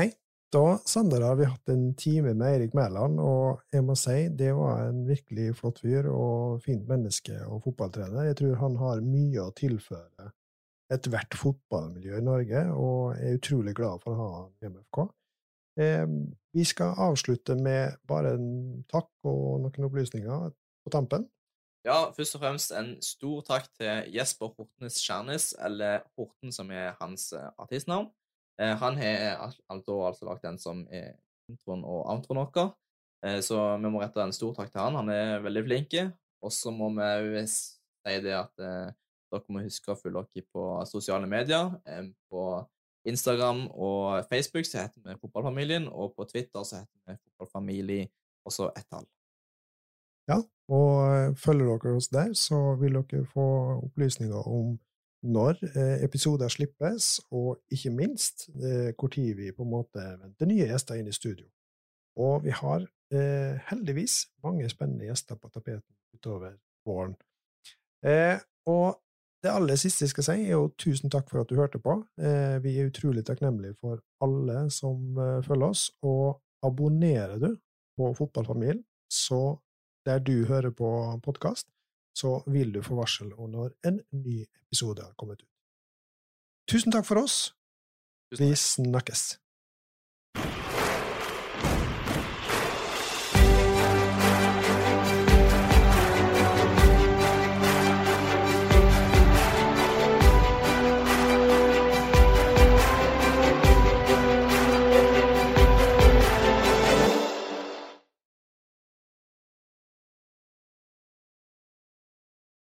[0.55, 4.53] da Sander, har vi hatt en time med Eirik Mæland, og jeg må si det
[4.55, 8.29] var en virkelig flott fyr og fint menneske og fotballtrener.
[8.29, 10.31] Jeg tror han har mye å tilføre
[10.93, 15.01] ethvert fotballmiljø i Norge, og er utrolig glad for å ha han i MFK.
[15.81, 16.07] Eh,
[16.55, 20.51] vi skal avslutte med bare en takk og noen opplysninger
[20.85, 21.27] på tampen.
[21.85, 26.95] Ja, først og fremst en stor takk til Jesper Hortnes Kjernis, eller Horten som er
[26.97, 28.07] hans eh, artistnavn.
[28.57, 31.11] Eh, han har altså, altså lagt den som er
[31.51, 32.71] introen og outroen vår,
[33.27, 34.97] eh, så vi må rette en stor takk til han.
[34.97, 35.97] Han er veldig flink.
[36.45, 38.93] Og så må vi òg si det at eh,
[39.33, 41.69] dere må huske å følge dere på sosiale medier.
[42.31, 42.63] På
[43.05, 48.09] Instagram og Facebook så heter vi Fotballfamilien, og på Twitter så heter vi Fotballfamilie,
[48.45, 49.05] og så ett tall.
[50.29, 50.39] Ja,
[50.73, 53.45] og følger dere oss der, så vil dere få
[53.85, 54.75] opplysninger om
[55.25, 60.49] når eh, episoder slippes, og ikke minst eh, hvor tid vi på en måte venter
[60.49, 61.47] nye gjester inn i studio.
[62.21, 66.53] Og vi har eh, heldigvis mange spennende gjester på tapeten utover
[66.85, 67.15] våren.
[68.05, 68.37] Eh,
[68.69, 69.01] og
[69.43, 71.99] det aller siste jeg skal si, er jo tusen takk for at du hørte på.
[72.21, 77.51] Eh, vi er utrolig takknemlige for alle som eh, følger oss, og abonnerer du
[77.97, 79.55] på Fotballfamilien, så
[80.05, 80.89] der du hører på
[81.23, 81.67] podkast,
[82.15, 85.49] så vil du få varsel om når en ny episode har kommet ut.
[86.71, 87.53] Tusen takk for oss.
[88.39, 89.35] Vi snakkes.